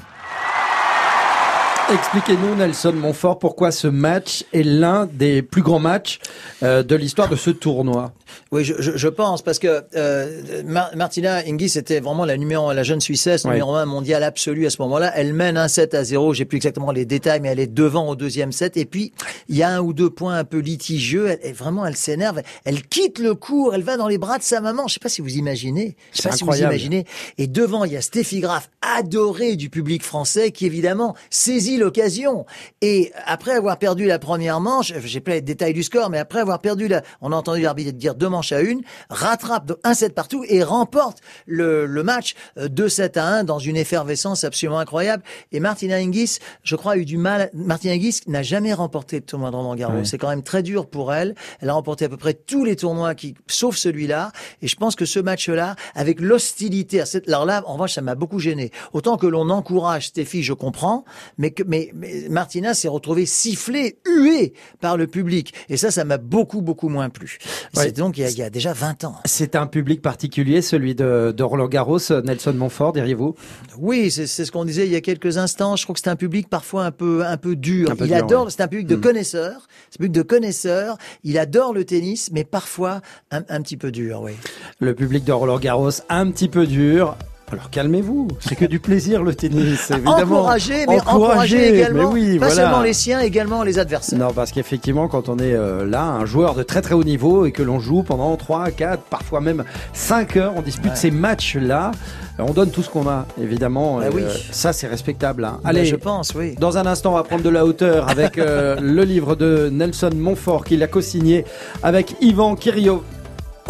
Expliquez-nous, 1.92 2.54
Nelson 2.54 2.92
Montfort, 2.92 3.40
pourquoi 3.40 3.72
ce 3.72 3.88
match 3.88 4.44
est 4.52 4.62
l'un 4.62 5.06
des 5.06 5.42
plus 5.42 5.62
grands 5.62 5.80
matchs 5.80 6.20
euh, 6.62 6.84
de 6.84 6.94
l'histoire 6.94 7.28
de 7.28 7.34
ce 7.34 7.50
tournoi? 7.50 8.12
Oui, 8.52 8.64
je, 8.64 8.74
je, 8.78 8.96
je, 8.96 9.08
pense 9.08 9.42
parce 9.42 9.58
que 9.58 9.82
euh, 9.96 10.62
Martina 10.94 11.44
Hingis 11.46 11.76
était 11.76 11.98
vraiment 11.98 12.24
la 12.24 12.36
numéro 12.36 12.72
la 12.72 12.82
jeune 12.82 13.00
Suissesse 13.00 13.44
numéro 13.44 13.74
un 13.74 13.86
mondial 13.86 14.22
absolu 14.22 14.66
à 14.66 14.70
ce 14.70 14.80
moment-là. 14.82 15.12
Elle 15.16 15.32
mène 15.32 15.56
un 15.56 15.68
7 15.68 15.94
à 15.94 16.04
0, 16.04 16.34
j'ai 16.34 16.44
plus 16.44 16.56
exactement 16.56 16.92
les 16.92 17.04
détails, 17.04 17.40
mais 17.40 17.48
elle 17.48 17.60
est 17.60 17.72
devant 17.72 18.08
au 18.08 18.16
deuxième 18.16 18.52
set. 18.52 18.76
Et 18.76 18.84
puis 18.84 19.12
il 19.48 19.56
y 19.56 19.62
a 19.62 19.70
un 19.70 19.80
ou 19.80 19.92
deux 19.92 20.10
points 20.10 20.36
un 20.36 20.44
peu 20.44 20.58
litigieux. 20.58 21.38
Elle, 21.42 21.54
vraiment, 21.54 21.86
elle 21.86 21.96
s'énerve. 21.96 22.42
Elle 22.64 22.82
quitte 22.82 23.18
le 23.18 23.34
cours. 23.34 23.74
Elle 23.74 23.82
va 23.82 23.96
dans 23.96 24.08
les 24.08 24.18
bras 24.18 24.38
de 24.38 24.42
sa 24.42 24.60
maman. 24.60 24.86
Je 24.86 24.94
sais 24.94 25.00
pas 25.00 25.08
si 25.08 25.22
vous 25.22 25.36
imaginez. 25.36 25.96
Je 26.12 26.22
sais 26.22 26.28
pas 26.28 26.36
si 26.36 26.44
vous 26.44 26.56
imaginez. 26.56 27.04
Et 27.38 27.46
devant, 27.46 27.84
il 27.84 27.92
y 27.92 27.96
a 27.96 28.00
Steffi 28.00 28.40
Graf, 28.40 28.70
adorée 28.98 29.56
du 29.56 29.70
public 29.70 30.04
français, 30.04 30.50
qui 30.52 30.66
évidemment 30.66 31.14
saisit 31.30 31.78
l'occasion. 31.80 32.46
Et 32.80 33.12
après 33.26 33.52
avoir 33.52 33.78
perdu 33.78 34.06
la 34.06 34.18
première 34.18 34.60
manche, 34.60 34.92
j'ai 35.04 35.20
pas 35.20 35.32
les 35.32 35.40
détails 35.40 35.72
du 35.72 35.82
score, 35.82 36.10
mais 36.10 36.18
après 36.18 36.40
avoir 36.40 36.60
perdu 36.60 36.88
la, 36.88 37.02
on 37.20 37.32
a 37.32 37.36
entendu 37.36 37.62
l'arbitre 37.62 37.92
dire 37.92 38.14
deux 38.14 38.28
manches 38.28 38.52
à 38.52 38.60
une, 38.60 38.82
rattrape 39.08 39.72
un 39.84 39.94
set 39.94 40.14
partout 40.14 40.44
et 40.48 40.62
remporte 40.62 41.18
le, 41.46 41.86
le 41.86 42.02
match 42.02 42.34
2-7 42.56 43.18
euh, 43.18 43.20
à 43.20 43.26
1 43.40 43.44
dans 43.44 43.58
une 43.58 43.76
effervescence 43.76 44.44
absolument 44.44 44.78
incroyable. 44.78 45.22
Et 45.52 45.60
Martina 45.60 45.96
Hingis, 45.96 46.38
je 46.62 46.76
crois, 46.76 46.92
a 46.92 46.96
eu 46.96 47.04
du 47.04 47.16
mal. 47.16 47.50
Martina 47.54 47.94
Hingis 47.94 48.20
n'a 48.26 48.42
jamais 48.42 48.72
remporté 48.72 49.16
le 49.16 49.22
tournoi 49.22 49.50
de 49.50 49.56
Roland 49.56 49.74
Garros. 49.74 50.04
C'est 50.04 50.18
quand 50.18 50.28
même 50.28 50.42
très 50.42 50.62
dur 50.62 50.86
pour 50.86 51.12
elle. 51.12 51.34
Elle 51.60 51.70
a 51.70 51.74
remporté 51.74 52.04
à 52.04 52.08
peu 52.08 52.16
près 52.16 52.34
tous 52.34 52.64
les 52.64 52.76
tournois 52.76 53.14
qui, 53.14 53.34
sauf 53.46 53.76
celui-là. 53.76 54.32
Et 54.62 54.68
je 54.68 54.76
pense 54.76 54.96
que 54.96 55.04
ce 55.04 55.20
match-là, 55.20 55.76
avec 55.94 56.20
l'hostilité, 56.20 57.02
alors 57.26 57.44
là, 57.44 57.62
en 57.66 57.74
revanche, 57.74 57.94
ça 57.94 58.02
m'a 58.02 58.14
beaucoup 58.14 58.38
gêné. 58.38 58.70
Autant 58.92 59.16
que 59.16 59.26
l'on 59.26 59.50
encourage 59.50 60.08
Stéphie, 60.08 60.42
je 60.42 60.52
comprends, 60.52 61.04
mais 61.38 61.50
que, 61.50 61.62
mais, 61.70 61.90
mais 61.94 62.28
Martina 62.28 62.74
s'est 62.74 62.88
retrouvée 62.88 63.26
sifflée, 63.26 63.98
huée 64.04 64.52
par 64.80 64.96
le 64.96 65.06
public. 65.06 65.54
Et 65.68 65.76
ça, 65.76 65.92
ça 65.92 66.04
m'a 66.04 66.18
beaucoup, 66.18 66.60
beaucoup 66.60 66.88
moins 66.88 67.08
plu. 67.08 67.38
C'est 67.72 67.96
donc 67.96 68.18
il 68.18 68.28
y, 68.28 68.42
a, 68.42 68.50
déjà 68.50 68.72
20 68.72 69.04
ans. 69.04 69.14
C'est 69.24 69.54
un 69.54 69.68
public 69.68 70.02
particulier, 70.02 70.62
celui 70.62 70.96
de, 70.96 71.32
de 71.34 71.42
Roland 71.44 71.68
Garros, 71.68 72.00
Nelson 72.24 72.54
Montfort, 72.54 72.92
diriez-vous? 72.92 73.36
Oui, 73.78 74.10
c'est 74.10 74.26
ce 74.26 74.50
qu'on 74.50 74.64
disait 74.64 74.86
il 74.86 74.92
y 74.92 74.96
a 74.96 75.00
quelques 75.00 75.38
instants. 75.38 75.76
Je 75.76 75.84
crois 75.84 75.94
que 75.94 76.00
c'est 76.00 76.10
un 76.10 76.16
public 76.16 76.48
parfois 76.48 76.84
un 76.84 76.90
peu 76.90 77.24
un 77.24 77.36
peu 77.36 77.54
dur. 77.54 77.94
il 78.00 78.14
adore, 78.14 78.50
c'est 78.50 78.62
un 78.62 78.68
public 78.68 78.88
de 78.88 78.96
hmm. 78.96 79.00
connaisseurs, 79.00 79.68
c'est 79.90 80.00
un 80.00 80.02
public 80.02 80.12
de 80.12 80.22
connaisseurs. 80.22 80.98
Il 81.22 81.38
adore 81.38 81.72
le 81.72 81.84
tennis, 81.84 82.30
mais 82.32 82.42
parfois 82.42 83.00
un, 83.30 83.42
un 83.48 83.62
petit 83.62 83.76
peu 83.76 83.92
dur, 83.92 84.22
oui. 84.22 84.32
Le 84.80 84.94
public 84.94 85.24
de 85.24 85.32
Roland 85.32 85.60
Garros, 85.60 85.90
un 86.08 86.30
petit 86.32 86.48
peu 86.48 86.66
dur. 86.66 87.16
Alors 87.52 87.68
calmez-vous, 87.68 88.28
c'est 88.38 88.54
que 88.54 88.64
du 88.64 88.78
plaisir 88.78 89.24
le 89.24 89.34
tennis, 89.34 89.90
évidemment. 89.90 90.38
Encourager, 90.40 90.86
mais 90.88 91.00
encourager, 91.00 91.74
également, 91.74 92.10
oui, 92.10 92.38
pas 92.38 92.50
seulement 92.50 92.80
les 92.80 92.92
siens, 92.92 93.20
également 93.20 93.64
les 93.64 93.80
adversaires. 93.80 94.18
Non, 94.18 94.32
parce 94.32 94.52
qu'effectivement, 94.52 95.08
quand 95.08 95.28
on 95.28 95.38
est 95.38 95.54
euh, 95.54 95.84
là, 95.84 96.04
un 96.04 96.26
joueur 96.26 96.54
de 96.54 96.62
très 96.62 96.80
très 96.80 96.94
haut 96.94 97.02
niveau 97.02 97.46
et 97.46 97.52
que 97.52 97.62
l'on 97.62 97.80
joue 97.80 98.04
pendant 98.04 98.36
3, 98.36 98.70
4, 98.70 99.02
parfois 99.02 99.40
même 99.40 99.64
5 99.94 100.36
heures, 100.36 100.52
on 100.56 100.62
dispute 100.62 100.96
ces 100.96 101.10
matchs-là, 101.10 101.90
euh, 102.38 102.44
on 102.46 102.52
donne 102.52 102.70
tout 102.70 102.84
ce 102.84 102.88
qu'on 102.88 103.08
a, 103.08 103.26
évidemment. 103.42 103.98
Bah 103.98 104.06
oui. 104.14 104.22
Euh, 104.22 104.32
ça, 104.52 104.72
c'est 104.72 104.86
respectable. 104.86 105.44
Hein. 105.44 105.58
Bah, 105.64 105.70
Allez, 105.70 105.86
je 105.86 105.96
pense, 105.96 106.34
oui. 106.36 106.54
Dans 106.54 106.78
un 106.78 106.86
instant, 106.86 107.12
on 107.12 107.16
va 107.16 107.24
prendre 107.24 107.42
de 107.42 107.50
la 107.50 107.66
hauteur 107.66 108.08
avec 108.08 108.36
le 108.36 109.02
livre 109.02 109.34
de 109.34 109.70
Nelson 109.72 110.10
Montfort 110.14 110.64
qu'il 110.64 110.82
a 110.84 110.86
co-signé 110.86 111.44
avec 111.82 112.14
Yvan 112.20 112.54
Kirio 112.54 113.02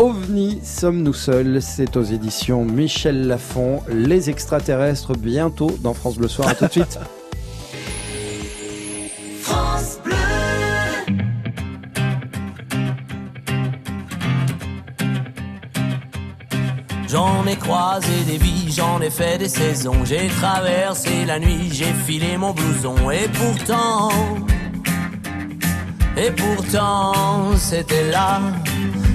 OVNI, 0.01 0.61
sommes-nous 0.65 1.13
seuls 1.13 1.61
C'est 1.61 1.95
aux 1.99 2.03
éditions 2.03 2.65
Michel 2.65 3.27
Lafon. 3.27 3.83
Les 3.91 4.31
extraterrestres, 4.31 5.13
bientôt 5.13 5.71
dans 5.83 5.93
France 5.93 6.17
Bleu 6.17 6.27
Soir. 6.27 6.49
À 6.49 6.55
tout 6.55 6.65
de 6.65 6.71
suite. 6.71 6.99
France 9.43 9.99
Bleu. 10.03 10.15
J'en 17.07 17.47
ai 17.47 17.57
croisé 17.57 18.09
des 18.27 18.39
vies, 18.39 18.73
j'en 18.73 19.03
ai 19.03 19.11
fait 19.11 19.37
des 19.37 19.49
saisons. 19.49 20.07
J'ai 20.07 20.29
traversé 20.29 21.27
la 21.27 21.39
nuit, 21.39 21.69
j'ai 21.73 21.93
filé 22.07 22.39
mon 22.39 22.55
blouson. 22.55 23.11
Et 23.11 23.29
pourtant, 23.29 24.09
et 26.17 26.31
pourtant, 26.31 27.55
c'était 27.59 28.11
là 28.11 28.41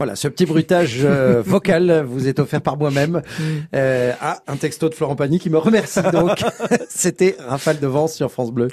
Voilà, 0.00 0.16
ce 0.16 0.28
petit 0.28 0.46
bruitage 0.46 1.00
euh, 1.04 1.42
vocal 1.46 2.06
vous 2.06 2.26
est 2.26 2.38
offert 2.38 2.62
par 2.62 2.78
moi-même. 2.78 3.20
Euh, 3.74 4.14
ah, 4.22 4.38
un 4.48 4.56
texto 4.56 4.88
de 4.88 4.94
Florent 4.94 5.14
Pagny 5.14 5.38
qui 5.38 5.50
me 5.50 5.58
remercie 5.58 6.00
donc. 6.10 6.42
C'était 6.88 7.36
Rafale 7.38 7.80
de 7.80 7.86
vent 7.86 8.08
sur 8.08 8.32
France 8.32 8.50
Bleu. 8.50 8.68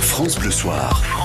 France 0.00 0.38
Bleu 0.38 0.50
Soir. 0.50 1.19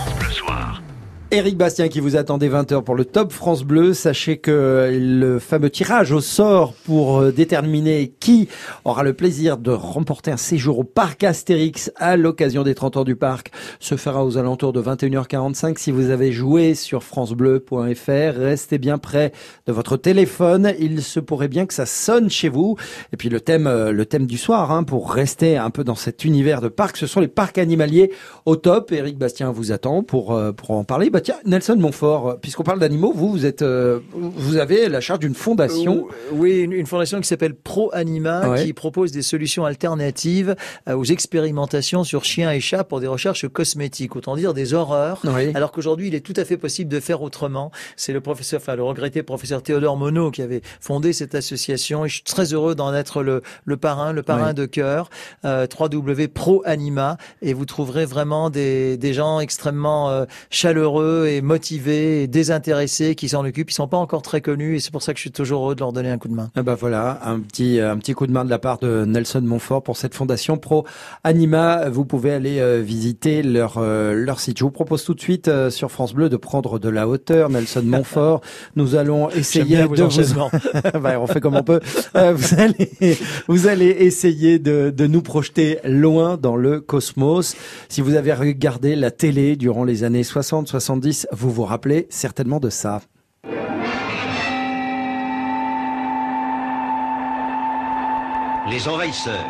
Éric 1.35 1.57
Bastien 1.57 1.89
qui 1.89 1.99
vous 1.99 2.15
attendait 2.15 2.47
20h 2.47 2.81
pour 2.81 2.95
le 2.95 3.03
Top 3.03 3.33
France 3.33 3.63
Bleu. 3.63 3.93
Sachez 3.93 4.37
que 4.37 4.89
le 4.97 5.37
fameux 5.39 5.69
tirage 5.69 6.13
au 6.13 6.21
sort 6.21 6.71
pour 6.85 7.19
euh, 7.19 7.31
déterminer 7.33 8.13
qui 8.21 8.47
aura 8.85 9.03
le 9.03 9.11
plaisir 9.11 9.57
de 9.57 9.71
remporter 9.71 10.31
un 10.31 10.37
séjour 10.37 10.79
au 10.79 10.85
parc 10.85 11.25
Astérix 11.25 11.91
à 11.97 12.15
l'occasion 12.15 12.63
des 12.63 12.73
30 12.73 12.95
ans 12.95 13.03
du 13.03 13.17
parc 13.17 13.51
se 13.81 13.97
fera 13.97 14.23
aux 14.23 14.37
alentours 14.37 14.71
de 14.71 14.81
21h45. 14.81 15.77
Si 15.77 15.91
vous 15.91 16.09
avez 16.09 16.31
joué 16.31 16.73
sur 16.73 17.03
francebleu.fr, 17.03 18.39
restez 18.39 18.77
bien 18.77 18.97
près 18.97 19.33
de 19.67 19.73
votre 19.73 19.97
téléphone. 19.97 20.73
Il 20.79 21.03
se 21.03 21.19
pourrait 21.19 21.49
bien 21.49 21.65
que 21.65 21.73
ça 21.73 21.85
sonne 21.85 22.29
chez 22.29 22.47
vous. 22.47 22.77
Et 23.11 23.17
puis 23.17 23.27
le 23.27 23.41
thème, 23.41 23.67
euh, 23.67 23.91
le 23.91 24.05
thème 24.05 24.25
du 24.25 24.37
soir, 24.37 24.71
hein, 24.71 24.83
pour 24.83 25.11
rester 25.11 25.57
un 25.57 25.69
peu 25.69 25.83
dans 25.83 25.95
cet 25.95 26.23
univers 26.23 26.61
de 26.61 26.69
parc, 26.69 26.95
ce 26.95 27.07
sont 27.07 27.19
les 27.19 27.27
parcs 27.27 27.57
animaliers 27.57 28.11
au 28.45 28.55
top. 28.55 28.93
Éric 28.93 29.17
Bastien 29.17 29.51
vous 29.51 29.73
attend 29.73 30.01
pour, 30.01 30.33
euh, 30.33 30.53
pour 30.53 30.71
en 30.71 30.85
parler. 30.85 31.09
Bah 31.09 31.19
tiens, 31.25 31.35
Nelson 31.45 31.75
Montfort, 31.77 32.27
euh, 32.29 32.33
puisqu'on 32.41 32.63
parle 32.63 32.79
d'animaux, 32.79 33.11
vous, 33.13 33.29
vous 33.31 33.45
êtes, 33.45 33.61
euh, 33.61 33.99
vous 34.13 34.57
avez 34.57 34.87
la 34.87 35.01
charge 35.01 35.19
d'une 35.19 35.33
fondation. 35.35 36.07
Oui, 36.31 36.59
une, 36.59 36.71
une 36.71 36.85
fondation 36.85 37.19
qui 37.19 37.27
s'appelle 37.27 37.55
Pro 37.55 37.89
Anima, 37.93 38.47
Ouais. 38.49 38.63
qui 38.63 38.73
propose 38.73 39.11
des 39.11 39.21
solutions 39.23 39.65
alternatives 39.65 40.55
euh, 40.87 40.93
aux 40.95 41.03
expérimentations 41.03 42.03
sur 42.03 42.23
chiens 42.23 42.51
et 42.51 42.59
chats 42.59 42.83
pour 42.83 42.99
des 42.99 43.07
recherches 43.07 43.47
cosmétiques, 43.47 44.15
autant 44.15 44.35
dire 44.35 44.53
des 44.53 44.73
horreurs. 44.73 45.19
Oui. 45.25 45.51
Alors 45.55 45.71
qu'aujourd'hui, 45.71 46.07
il 46.09 46.15
est 46.15 46.21
tout 46.21 46.33
à 46.37 46.45
fait 46.45 46.57
possible 46.57 46.91
de 46.91 46.99
faire 46.99 47.21
autrement. 47.23 47.71
C'est 47.95 48.13
le 48.13 48.21
professeur, 48.21 48.61
enfin 48.61 48.75
le 48.75 48.83
regretté 48.83 49.23
professeur 49.23 49.63
Théodore 49.63 49.97
Monod 49.97 50.31
qui 50.31 50.41
avait 50.43 50.61
fondé 50.79 51.11
cette 51.11 51.33
association. 51.35 52.05
Et 52.05 52.09
je 52.09 52.15
suis 52.15 52.23
très 52.23 52.53
heureux 52.53 52.75
d'en 52.75 52.93
être 52.93 53.23
le, 53.23 53.41
le 53.65 53.77
parrain, 53.77 54.13
le 54.13 54.21
parrain 54.21 54.49
Oui. 54.49 54.53
de 54.53 54.65
cœur. 54.65 55.09
Euh, 55.43 55.65
www.proanima 55.79 57.17
et 57.41 57.53
vous 57.53 57.65
trouverez 57.65 58.05
vraiment 58.05 58.49
des, 58.49 58.97
des 58.97 59.13
gens 59.13 59.39
extrêmement 59.39 60.09
euh, 60.09 60.25
chaleureux 60.49 61.14
et 61.23 61.41
motivés 61.41 62.23
et 62.23 62.27
désintéressés 62.27 63.15
qui 63.15 63.29
s'en 63.29 63.45
occupent. 63.45 63.71
Ils 63.71 63.73
sont 63.73 63.87
pas 63.87 63.97
encore 63.97 64.21
très 64.21 64.41
connus 64.41 64.75
et 64.75 64.79
c'est 64.79 64.91
pour 64.91 65.01
ça 65.01 65.13
que 65.13 65.17
je 65.17 65.21
suis 65.21 65.31
toujours 65.31 65.63
heureux 65.63 65.75
de 65.75 65.79
leur 65.79 65.93
donner 65.93 66.09
un 66.09 66.17
coup 66.17 66.27
de 66.27 66.33
main. 66.33 66.51
Ah 66.55 66.63
bah 66.63 66.75
voilà, 66.75 67.19
un 67.23 67.39
petit 67.39 67.79
un 67.79 67.97
petit 67.97 68.13
coup 68.13 68.27
de 68.27 68.31
main 68.31 68.45
de 68.45 68.49
la 68.49 68.59
part 68.59 68.77
de 68.79 69.05
Nelson 69.05 69.41
Montfort 69.41 69.83
pour 69.83 69.97
cette 69.97 70.13
fondation 70.13 70.57
Pro 70.57 70.85
Anima. 71.23 71.89
Vous 71.89 72.05
pouvez 72.05 72.31
aller 72.31 72.59
euh, 72.59 72.81
visiter 72.81 73.43
leur 73.43 73.75
euh, 73.77 74.13
leur 74.13 74.39
site. 74.39 74.59
Je 74.59 74.63
vous 74.63 74.71
propose 74.71 75.03
tout 75.03 75.13
de 75.13 75.21
suite 75.21 75.47
euh, 75.47 75.69
sur 75.69 75.91
France 75.91 76.13
Bleu 76.13 76.29
de 76.29 76.37
prendre 76.37 76.79
de 76.79 76.89
la 76.89 77.07
hauteur. 77.07 77.49
Nelson 77.49 77.83
Montfort, 77.83 78.41
nous 78.75 78.95
allons 78.95 79.29
essayer 79.29 79.77
de 79.77 80.03
enchaînements. 80.03 80.51
Bah, 81.01 81.19
on 81.19 81.27
fait 81.27 81.39
comme 81.39 81.55
on 81.55 81.63
peut. 81.63 81.79
Vous 82.13 82.59
allez 82.59 83.17
vous 83.47 83.67
allez 83.67 83.87
essayer 83.87 84.59
de 84.59 84.93
de 84.95 85.07
nous 85.07 85.21
projeter 85.21 85.79
loin 85.83 86.37
dans 86.37 86.55
le 86.55 86.79
cosmos. 86.79 87.55
Si 87.89 88.01
vous 88.01 88.15
avez 88.15 88.33
regardé 88.33 88.95
la 88.95 89.11
télé 89.11 89.55
durant 89.55 89.83
les 89.83 90.03
années 90.03 90.23
60-70, 90.99 91.27
vous 91.31 91.51
vous 91.51 91.65
rappelez 91.65 92.07
certainement 92.09 92.59
de 92.59 92.69
ça. 92.69 93.01
les 98.67 98.87
envahisseurs, 98.87 99.45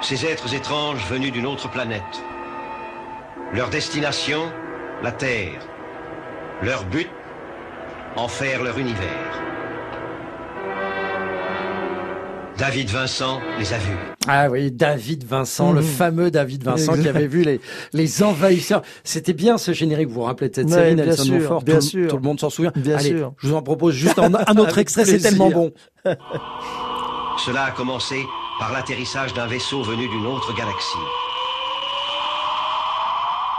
ces 0.00 0.24
êtres 0.24 0.54
étranges 0.54 1.04
venus 1.10 1.30
d'une 1.30 1.44
autre 1.44 1.70
planète. 1.70 2.24
Leur 3.52 3.68
destination, 3.68 4.50
la 5.02 5.12
Terre. 5.12 5.60
Leur 6.62 6.84
but, 6.86 7.10
en 8.16 8.28
faire 8.28 8.62
leur 8.62 8.78
univers. 8.78 9.55
David 12.58 12.88
Vincent 12.88 13.40
les 13.58 13.72
a 13.74 13.78
vus. 13.78 13.96
Ah 14.28 14.48
oui, 14.50 14.70
David 14.72 15.24
Vincent, 15.24 15.72
le 15.72 15.82
Mhm. 15.82 15.86
fameux 15.86 16.30
David 16.30 16.64
Vincent 16.64 16.94
qui 16.94 17.06
avait 17.06 17.26
vu 17.26 17.42
les, 17.42 17.60
les 17.92 18.22
envahisseurs. 18.22 18.80
C'était 19.04 19.34
bien 19.34 19.58
ce 19.58 19.72
générique, 19.74 20.08
vous 20.08 20.14
vous 20.14 20.22
rappelez 20.22 20.48
de 20.48 20.54
cette 20.54 20.66
Ouais, 20.68 20.72
série, 20.72 20.94
bien 20.94 21.04
Nelson 21.04 21.24
sûr, 21.24 21.34
Montfort, 21.34 21.62
bien 21.62 21.74
tout, 21.76 21.80
sûr. 21.82 22.08
tout 22.08 22.16
le 22.16 22.22
monde 22.22 22.40
s'en 22.40 22.48
souvient. 22.48 22.72
Bien 22.74 22.96
Allez, 22.96 23.10
sûr. 23.10 23.32
je 23.38 23.48
vous 23.48 23.54
en 23.54 23.62
propose 23.62 23.94
juste 23.94 24.18
un, 24.18 24.32
un 24.34 24.56
autre 24.56 24.78
extrait, 24.78 25.04
c'est 25.04 25.18
tellement 25.18 25.50
bon. 25.50 25.70
Cela 27.44 27.64
a 27.64 27.70
commencé 27.72 28.16
par 28.58 28.72
l'atterrissage 28.72 29.34
d'un 29.34 29.46
vaisseau 29.46 29.82
venu 29.82 30.08
d'une 30.08 30.26
autre 30.26 30.54
galaxie. 30.56 30.96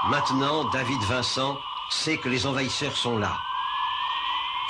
Maintenant, 0.10 0.68
David 0.74 1.02
Vincent 1.08 1.56
sait 1.92 2.18
que 2.18 2.30
les 2.30 2.48
envahisseurs 2.48 2.96
sont 2.98 3.20
là, 3.20 3.34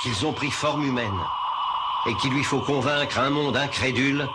qu'ils 0.02 0.26
ont 0.26 0.32
pris 0.32 0.50
forme 0.50 0.84
humaine, 0.84 1.08
et 2.06 2.14
qu'il 2.14 2.32
lui 2.32 2.44
faut 2.44 2.60
convaincre 2.60 3.18
un 3.18 3.30
monde 3.30 3.56
incrédule 3.56 4.26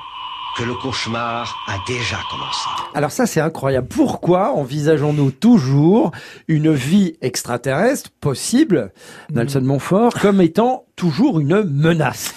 que 0.56 0.64
le 0.64 0.76
cauchemar 0.76 1.56
a 1.68 1.78
déjà 1.88 2.18
commencé. 2.30 2.70
Alors 2.94 3.12
ça, 3.12 3.26
c'est 3.26 3.42
incroyable. 3.42 3.88
Pourquoi 3.88 4.54
envisageons-nous 4.54 5.32
toujours 5.32 6.12
une 6.48 6.72
vie 6.74 7.16
extraterrestre 7.22 8.12
possible, 8.22 8.92
Nelson 9.32 9.62
Montfort, 9.62 10.14
comme 10.22 10.42
étant 10.42 10.86
toujours 10.96 11.40
une 11.40 11.64
menace? 11.64 12.36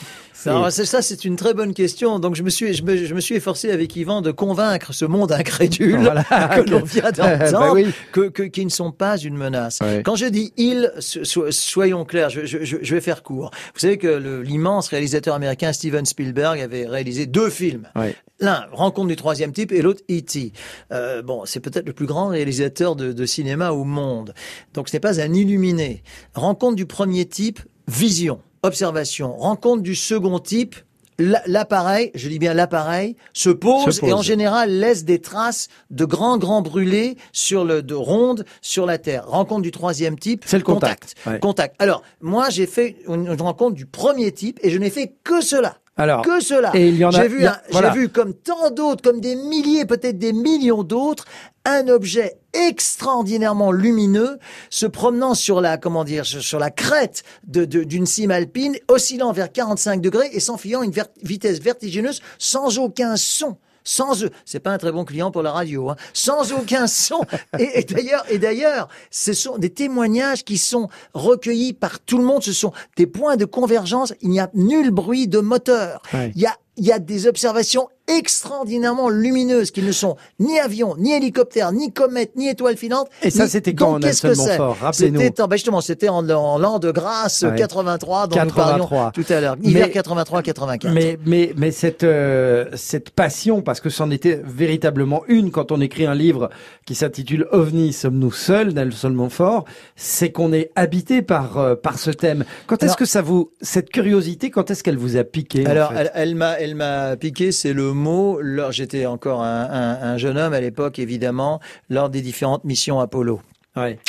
Alors, 0.50 0.72
c'est 0.72 0.84
ça, 0.84 1.02
c'est 1.02 1.24
une 1.24 1.36
très 1.36 1.54
bonne 1.54 1.74
question. 1.74 2.18
Donc 2.18 2.34
je 2.36 2.42
me 2.42 2.50
suis, 2.50 2.74
je 2.74 2.82
me, 2.82 2.96
je 2.96 3.14
me 3.14 3.20
suis 3.20 3.34
efforcé 3.34 3.70
avec 3.70 3.94
Yvan 3.96 4.22
de 4.22 4.30
convaincre 4.30 4.92
ce 4.92 5.04
monde 5.04 5.32
incrédule 5.32 6.00
Voilà. 6.00 6.22
que 6.64 6.70
l'on 6.70 6.82
vient 6.82 7.10
d'entendre, 7.12 7.50
Bah 7.52 7.72
oui. 7.72 7.86
que, 8.12 8.28
que, 8.28 8.42
qui 8.44 8.64
ne 8.64 8.70
sont 8.70 8.92
pas 8.92 9.16
une 9.18 9.36
menace. 9.36 9.78
Quand 10.04 10.16
je 10.16 10.26
dis 10.26 10.52
ils, 10.56 10.92
so- 10.98 11.24
so- 11.24 11.50
soyons 11.50 12.04
clairs, 12.04 12.30
je, 12.30 12.44
je, 12.46 12.58
je 12.64 12.94
vais 12.94 13.00
faire 13.00 13.22
court. 13.22 13.50
Vous 13.74 13.80
savez 13.80 13.98
que 13.98 14.06
le- 14.08 14.42
l'immense 14.42 14.88
réalisateur 14.88 15.34
américain 15.34 15.72
Steven 15.72 16.04
Spielberg 16.06 16.60
avait 16.60 16.86
réalisé 16.86 17.26
deux 17.26 17.50
films. 17.50 17.88
Ouais. 17.96 18.14
L'un, 18.40 18.66
Rencontre 18.72 19.08
du 19.08 19.16
troisième 19.16 19.52
type, 19.52 19.72
et 19.72 19.80
l'autre, 19.80 20.02
E.T. 20.10 20.52
Euh, 20.92 21.22
bon, 21.22 21.42
c'est 21.46 21.60
peut-être 21.60 21.86
le 21.86 21.94
plus 21.94 22.04
grand 22.06 22.28
réalisateur 22.28 22.94
de, 22.94 23.12
de 23.12 23.26
cinéma 23.26 23.70
au 23.72 23.84
monde. 23.84 24.34
Donc, 24.74 24.88
ce 24.90 24.96
n'est 24.96 25.00
pas 25.00 25.20
un 25.20 25.32
illuminé. 25.32 26.02
Rencontre 26.34 26.76
du 26.76 26.84
premier 26.84 27.24
type, 27.24 27.60
vision, 27.88 28.40
observation. 28.66 29.36
Rencontre 29.36 29.82
du 29.82 29.94
second 29.94 30.38
type, 30.38 30.76
la- 31.18 31.42
l'appareil, 31.46 32.10
je 32.14 32.28
dis 32.28 32.38
bien 32.38 32.52
l'appareil, 32.52 33.16
se 33.32 33.48
pose, 33.48 33.94
Se 33.94 34.00
pose. 34.00 34.10
et 34.10 34.12
en 34.12 34.20
général 34.20 34.70
laisse 34.70 35.04
des 35.04 35.18
traces 35.18 35.68
de 35.90 36.04
grands, 36.04 36.36
grands 36.36 36.60
brûlés 36.60 37.16
sur 37.32 37.64
le, 37.64 37.82
de 37.82 37.94
rondes 37.94 38.44
sur 38.60 38.84
la 38.84 38.98
Terre. 38.98 39.24
Rencontre 39.26 39.62
du 39.62 39.70
troisième 39.70 40.18
type, 40.18 40.44
C'est 40.46 40.58
le 40.58 40.64
contact. 40.64 41.14
Ouais. 41.26 41.38
Contact. 41.40 41.74
Alors, 41.78 42.02
moi, 42.20 42.50
j'ai 42.50 42.66
fait 42.66 42.98
une 43.08 43.30
rencontre 43.40 43.74
du 43.74 43.86
premier 43.86 44.30
type, 44.32 44.60
et 44.62 44.68
je 44.70 44.76
n'ai 44.78 44.90
fait 44.90 45.14
que 45.24 45.40
cela. 45.40 45.78
Alors, 45.96 46.22
que 46.22 46.40
cela. 46.40 46.70
et 46.74 46.88
il 46.88 46.96
y 46.96 47.04
en 47.04 47.08
a- 47.10 47.22
J'ai 47.22 47.28
vu, 47.28 47.46
a- 47.46 47.62
voilà. 47.70 47.94
comme 48.12 48.34
tant 48.34 48.70
d'autres, 48.70 49.02
comme 49.02 49.20
des 49.20 49.34
milliers, 49.34 49.86
peut-être 49.86 50.18
des 50.18 50.32
millions 50.34 50.82
d'autres, 50.82 51.24
un 51.64 51.88
objet 51.88 52.36
extraordinairement 52.52 53.72
lumineux 53.72 54.38
se 54.70 54.86
promenant 54.86 55.34
sur 55.34 55.60
la, 55.60 55.78
comment 55.78 56.04
dire, 56.04 56.24
sur 56.26 56.58
la 56.58 56.70
crête 56.70 57.22
de- 57.46 57.64
de- 57.64 57.82
d'une 57.84 58.06
cime 58.06 58.30
alpine, 58.30 58.76
oscillant 58.88 59.32
vers 59.32 59.50
45 59.50 60.00
degrés 60.00 60.28
et 60.32 60.40
s'enfuyant 60.40 60.82
à 60.82 60.84
une 60.84 60.92
vitesse 61.22 61.60
vertigineuse 61.60 62.20
sans 62.38 62.78
aucun 62.78 63.16
son. 63.16 63.56
Sans 63.86 64.24
eux, 64.24 64.30
c'est 64.44 64.58
pas 64.58 64.72
un 64.72 64.78
très 64.78 64.90
bon 64.90 65.04
client 65.04 65.30
pour 65.30 65.42
la 65.42 65.52
radio, 65.52 65.90
hein. 65.90 65.96
sans 66.12 66.52
aucun 66.52 66.88
son. 66.88 67.20
Et, 67.58 67.80
et 67.80 67.84
d'ailleurs, 67.84 68.24
et 68.28 68.38
d'ailleurs, 68.38 68.88
ce 69.10 69.32
sont 69.32 69.58
des 69.58 69.70
témoignages 69.70 70.44
qui 70.44 70.58
sont 70.58 70.88
recueillis 71.14 71.72
par 71.72 72.00
tout 72.00 72.18
le 72.18 72.24
monde. 72.24 72.42
Ce 72.42 72.52
sont 72.52 72.72
des 72.96 73.06
points 73.06 73.36
de 73.36 73.44
convergence. 73.44 74.12
Il 74.20 74.30
n'y 74.30 74.40
a 74.40 74.50
nul 74.54 74.90
bruit 74.90 75.28
de 75.28 75.38
moteur. 75.38 76.02
Ouais. 76.12 76.32
Il 76.34 76.42
y 76.42 76.46
a, 76.46 76.56
il 76.76 76.84
y 76.84 76.92
a 76.92 76.98
des 76.98 77.28
observations 77.28 77.88
extraordinairement 78.08 79.08
lumineuses 79.08 79.70
qui 79.70 79.82
ne 79.82 79.92
sont 79.92 80.16
ni 80.38 80.58
avions, 80.58 80.94
ni 80.98 81.12
hélicoptères, 81.12 81.72
ni 81.72 81.92
comètes, 81.92 82.36
ni 82.36 82.48
étoiles 82.48 82.76
filantes. 82.76 83.08
Et 83.22 83.30
ça, 83.30 83.44
ni- 83.44 83.50
c'était 83.50 83.72
Donc, 83.72 83.88
quand, 83.94 84.00
qu'est-ce 84.00 84.26
Nelson 84.26 84.42
que 84.42 84.48
c'est 84.48 84.58
Montfort? 84.58 84.76
Rappelez-nous. 84.80 85.20
C'était 85.20 85.42
en- 85.42 85.48
ben 85.48 85.56
justement, 85.56 85.80
c'était 85.80 86.08
en, 86.08 86.28
en 86.30 86.58
l'an 86.58 86.78
de 86.78 86.90
grâce 86.90 87.42
Ouais. 87.42 87.54
83 87.56 88.26
dont 88.28 88.36
83. 88.36 88.78
nous 88.78 88.86
parlions 88.88 89.10
tout 89.12 89.24
à 89.32 89.40
l'heure. 89.40 89.56
Hiver 89.62 89.86
Mais- 89.88 89.92
83-84. 89.92 90.92
Mais, 90.92 91.18
mais, 91.26 91.52
mais 91.56 91.70
cette, 91.70 92.04
euh, 92.04 92.66
cette 92.74 93.10
passion, 93.10 93.62
parce 93.62 93.80
que 93.80 93.90
c'en 93.90 94.10
était 94.10 94.42
véritablement 94.44 95.22
une 95.28 95.50
quand 95.50 95.72
on 95.72 95.80
écrit 95.80 96.06
un 96.06 96.14
livre 96.14 96.50
qui 96.84 96.94
s'intitule 96.94 97.46
OVNI, 97.52 97.92
sommes-nous 97.92 98.32
seuls, 98.32 98.72
Nelson 98.72 99.10
Montfort, 99.10 99.64
c'est 99.96 100.30
qu'on 100.32 100.52
est 100.52 100.70
habité 100.76 101.22
par, 101.22 101.58
euh, 101.58 101.74
par 101.74 101.98
ce 101.98 102.10
thème. 102.10 102.44
Quand 102.66 102.82
est-ce 102.82 102.96
que 102.96 103.04
ça 103.04 103.22
vous, 103.22 103.50
cette 103.60 103.90
curiosité, 103.90 104.50
quand 104.50 104.70
est-ce 104.70 104.82
qu'elle 104.82 104.98
vous 104.98 105.16
a 105.16 105.24
piqué 105.24 105.66
en 105.66 105.70
Alors, 105.70 105.92
fait? 105.92 105.98
elle, 106.00 106.10
elle 106.14 106.34
m'a, 106.34 106.52
elle 106.60 106.74
m'a 106.74 107.16
piqué, 107.16 107.52
c'est 107.52 107.72
le 107.72 107.92
mot. 107.96 108.38
Lors, 108.40 108.70
j'étais 108.70 109.06
encore 109.06 109.42
un 109.42 110.16
jeune 110.18 110.38
homme 110.38 110.52
à 110.52 110.60
l'époque, 110.60 110.98
évidemment, 110.98 111.60
lors 111.90 112.10
des 112.10 112.22
différentes 112.22 112.64
missions 112.64 113.00
Apollo. 113.00 113.40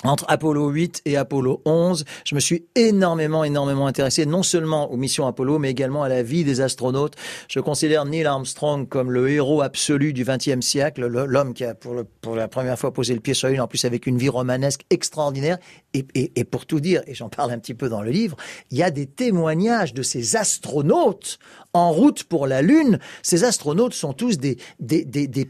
Entre 0.04 0.26
Apollo 0.30 0.70
8 0.70 1.02
et 1.06 1.18
Apollo 1.18 1.62
11, 1.66 2.06
je 2.26 2.36
me 2.36 2.40
suis 2.40 2.68
énormément, 2.76 3.44
énormément 3.44 3.88
intéressé 3.88 4.26
non 4.26 4.42
seulement 4.42 4.92
aux 4.92 4.98
missions 4.98 5.28
Apollo, 5.28 5.60
mais 5.60 5.70
également 5.70 6.04
à 6.04 6.10
la 6.10 6.24
vie 6.24 6.44
des 6.46 6.62
astronautes. 6.62 7.16
Je 7.50 7.60
considère 7.60 8.06
Neil 8.06 8.26
Armstrong 8.26 8.88
comme 8.88 9.12
le 9.12 9.30
héros 9.30 9.62
absolu 9.62 10.14
du 10.14 10.24
XXe 10.24 10.62
siècle, 10.66 11.06
le- 11.08 11.26
l'homme 11.26 11.54
qui 11.54 11.66
a 11.66 11.76
pour, 11.76 11.96
la 12.36 12.48
première 12.48 12.80
fois 12.80 12.94
posé 12.94 13.14
le 13.14 13.20
pied 13.20 13.34
sur 13.34 13.48
la 13.48 13.52
Lune, 13.54 13.62
en 13.62 13.68
plus 13.68 13.84
avec 13.86 14.08
une 14.08 14.18
vie 14.18 14.30
romanesque 14.30 14.82
extraordinaire. 14.90 15.58
Et, 15.94 16.44
pour 16.46 16.66
tout 16.66 16.80
dire, 16.80 17.02
et 17.08 17.14
j'en 17.16 17.28
parle 17.30 17.52
un 17.52 17.60
petit 17.60 17.74
peu 17.74 17.90
dans 17.90 18.02
le 18.02 18.12
livre, 18.12 18.38
il 18.72 18.78
y 18.78 18.84
a 18.84 18.92
des 18.92 19.08
témoignages 19.08 19.94
de 19.94 20.04
ces 20.04 20.36
astronautes 20.36 21.40
en 21.74 21.92
route 21.92 22.24
pour 22.24 22.48
la 22.48 22.62
Lune. 22.62 23.00
Ces 23.24 23.44
astronautes 23.44 23.94
sont 23.94 24.14
tous 24.14 24.38
des 24.38 24.58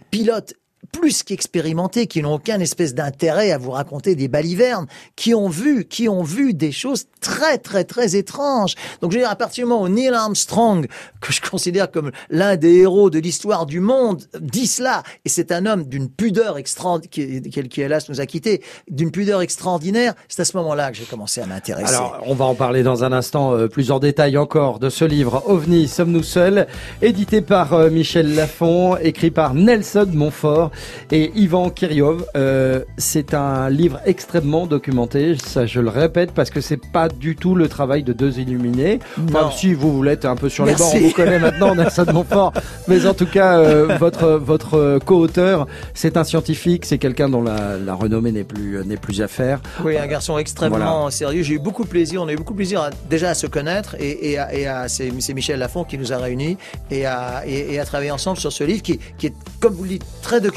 pilotes 0.10 0.54
plus 0.92 1.24
qu'expérimentés, 1.24 2.08
qui 2.08 2.22
n'ont 2.22 2.36
aucun 2.36 2.60
espèce 2.60 2.94
d'intérêt 2.94 3.52
à 3.52 3.58
vous 3.58 3.72
raconter 3.72 4.16
des 4.16 4.28
balivernes, 4.28 4.88
qui 5.16 5.34
ont 5.34 5.50
vu, 5.50 5.86
qui 5.86 6.08
ont 6.10 6.24
vu 6.24 6.54
des 6.54 6.72
choses 6.72 7.06
très, 7.22 7.58
très, 7.58 7.84
très 7.84 8.16
étranges. 8.16 8.76
Donc, 9.02 9.12
je 9.12 9.18
veux 9.18 9.24
dire, 9.24 9.32
à 9.32 9.36
partir 9.36 9.66
du 9.66 9.70
moment 9.70 9.84
où 9.84 9.90
Neil 9.90 10.10
Armstrong, 10.10 10.88
que 11.22 11.34
je 11.34 11.42
considère 11.42 11.92
comme 11.92 12.12
l'un 12.30 12.56
des 12.56 12.78
héros 12.78 13.10
de 13.10 13.20
l'histoire 13.20 13.66
du 13.66 13.80
monde, 13.80 14.24
dit 14.40 14.68
cela, 14.68 15.04
et 15.26 15.30
c'est 15.30 15.52
un 15.52 15.66
homme 15.66 15.84
d'une 15.84 16.10
pudeur 16.10 16.58
extraordinaire, 16.58 17.10
qui, 17.12 17.42
qui, 17.70 17.82
hélas 17.82 18.10
nous 18.10 18.22
a 18.22 18.26
quittés, 18.26 18.62
d'une 18.90 19.12
pudeur 19.12 19.42
extraordinaire, 19.42 20.14
c'est 20.28 20.42
à 20.42 20.46
ce 20.46 20.56
moment-là 20.58 20.92
que 20.92 20.98
j'ai 20.98 21.06
commencé 21.06 21.42
à 21.42 21.46
m'intéresser. 21.46 21.94
Alors, 21.94 22.22
on 22.26 22.34
va 22.34 22.46
en 22.46 22.56
parler 22.56 22.84
dans 22.84 23.04
un 23.04 23.12
instant, 23.12 23.54
euh, 23.54 23.68
plus 23.68 23.92
en 23.92 24.00
détail 24.00 24.38
encore, 24.38 24.80
de 24.80 24.90
ce 24.90 25.06
livre 25.06 25.44
OVNI, 25.48 25.88
Sommes-nous 25.88 26.24
seuls 26.24 26.68
édité 27.02 27.42
par 27.42 27.74
euh, 27.74 27.90
Michel 27.90 28.36
Lafon, 28.36 28.98
écrit 28.98 29.32
par 29.32 29.54
Nelson 29.54 30.08
Montfort 30.14 30.67
et 31.12 31.32
Ivan 31.36 31.70
Kiriov. 31.70 32.26
Euh, 32.36 32.84
c'est 32.98 33.34
un 33.34 33.70
livre 33.70 34.00
extrêmement 34.06 34.66
documenté, 34.68 35.36
ça 35.44 35.66
je 35.66 35.80
le 35.80 35.90
répète, 35.90 36.32
parce 36.32 36.50
que 36.50 36.62
c'est 36.62 36.80
pas 36.92 37.10
du 37.10 37.36
tout 37.36 37.56
le 37.56 37.68
travail 37.68 38.04
de 38.04 38.14
deux 38.14 38.40
illuminés. 38.40 39.00
Enfin, 39.30 39.50
si 39.52 39.74
vous 39.74 39.94
voulez 39.94 40.12
être 40.12 40.26
un 40.26 40.36
peu 40.36 40.50
sur 40.50 40.66
les 40.66 40.76
bords, 40.76 40.92
on 40.96 41.00
vous 41.00 41.12
connaît 41.12 41.40
maintenant, 41.40 41.76
Nelson 41.76 42.06
Montfort. 42.14 42.54
Mais 42.88 43.06
en 43.06 43.14
tout 43.14 43.26
cas, 43.26 43.58
euh, 43.60 43.98
votre 44.00 44.28
votre 44.32 45.00
co-auteur, 45.06 45.68
c'est 45.94 46.18
un 46.18 46.24
scientifique, 46.24 46.86
c'est 46.86 46.98
quelqu'un 46.98 47.30
dont 47.30 47.42
la, 47.42 47.78
la 47.78 47.94
renommée 47.94 48.32
n'est 48.32 48.44
plus 48.44 48.84
n'est 48.86 48.98
plus 48.98 49.22
à 49.22 49.28
faire. 49.28 49.60
Oui, 49.84 49.98
un 49.98 50.08
garçon 50.08 50.38
extrêmement 50.38 50.78
Voilà. 50.78 51.12
sérieux. 51.12 51.44
J'ai 51.44 51.56
eu 51.56 51.60
beaucoup 51.60 51.84
de 51.84 51.90
plaisir. 51.90 52.22
On 52.22 52.28
a 52.28 52.34
eu 52.34 52.36
beaucoup 52.38 52.54
de 52.54 52.58
plaisir 52.58 52.82
à- 52.82 52.90
déjà 53.10 53.30
à 53.30 53.34
se 53.34 53.48
connaître 53.48 53.96
et, 54.00 54.32
et 54.32 54.38
à, 54.38 54.54
et 54.54 54.68
à- 54.68 54.88
c'est, 54.88 55.12
c'est 55.20 55.34
Michel 55.34 55.60
Lafont 55.60 55.84
qui 55.84 55.98
nous 55.98 56.14
a 56.14 56.18
réunis 56.18 56.58
et 56.92 57.06
à, 57.06 57.44
et, 57.46 57.74
et 57.74 57.80
à 57.80 57.86
travailler 57.86 58.12
ensemble 58.12 58.38
sur 58.38 58.52
ce 58.52 58.64
livre 58.64 58.82
qui, 58.82 59.00
qui 59.18 59.28
est, 59.28 59.34
comme 59.60 59.74
vous 59.74 59.84
le 59.84 59.90
dites, 59.90 60.06
très 60.22 60.40
documenté, 60.42 60.57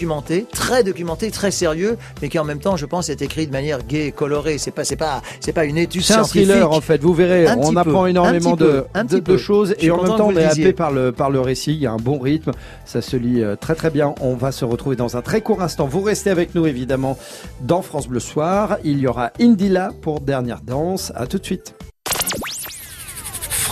très 0.53 0.85
documenté, 0.85 1.31
très 1.31 1.51
sérieux, 1.51 1.97
mais 2.23 2.29
qui 2.29 2.39
en 2.39 2.45
même 2.45 2.61
temps, 2.61 2.77
je 2.77 2.87
pense, 2.87 3.09
est 3.09 3.23
écrit 3.23 3.47
de 3.47 3.53
manière 3.53 3.85
gaie 3.85 4.13
colorée. 4.13 4.59
C'est 4.59 4.71
pas, 4.71 4.85
c'est 4.85 4.97
pas, 4.97 5.23
c'est 5.41 5.53
pas 5.53 5.65
une 5.65 5.79
étude 5.79 6.03
C'est 6.03 6.15
un 6.15 6.25
thriller 6.25 6.71
en 6.71 6.81
fait, 6.81 7.01
vous 7.01 7.15
verrez, 7.15 7.47
Un 7.47 7.59
on 7.59 7.77
apprend 7.77 8.05
peu, 8.05 8.11
énormément 8.11 8.57
de, 8.57 8.85
peu, 9.09 9.21
de, 9.21 9.37
choses 9.37 9.75
et 9.79 9.91
en 9.91 10.03
même 10.03 10.17
temps 10.17 10.29
on 10.29 10.37
est 10.37 10.45
happé 10.45 10.73
par 10.73 10.91
le, 10.91 11.13
par 11.13 11.31
le 11.31 11.41
récit, 11.41 11.73
il 11.73 11.81
y 11.81 11.87
a 11.87 11.93
un 11.93 11.97
bon 11.97 12.19
rythme, 12.19 12.53
ça 12.85 13.01
se 13.03 13.17
lit 13.17 13.43
euh, 13.43 13.57
très 13.57 13.75
très 13.75 13.91
bien. 13.91 14.15
On 14.21 14.35
va 14.35 14.53
se 14.53 14.65
retrouver 14.65 14.97
dans 14.97 15.17
un 15.17 15.23
très 15.23 15.41
court 15.41 15.63
instant. 15.63 15.87
Vous 15.87 16.01
restez 16.01 16.31
avec 16.31 16.55
nous 16.55 16.67
évidemment 16.67 17.19
dans 17.63 17.83
France 17.83 18.09
Bleu 18.09 18.21
Soir. 18.21 18.79
Il 18.85 18.99
y 18.99 19.07
aura 19.07 19.31
Indila 19.41 19.91
pour 20.01 20.21
dernière 20.21 20.61
danse. 20.61 21.13
À 21.15 21.27
tout 21.27 21.39
de 21.39 21.45
suite. 21.45 21.75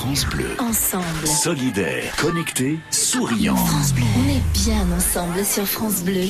France 0.09 0.27
Bleu. 0.31 0.49
Ensemble. 0.59 1.27
Solidaire, 1.27 2.17
connecté, 2.17 2.79
souriant. 2.91 3.57
France 3.57 3.93
Bleu. 3.93 4.05
On 4.17 4.31
est 4.31 4.65
bien 4.65 4.87
ensemble 4.97 5.45
sur 5.45 5.67
France 5.67 6.03
Bleu. 6.03 6.29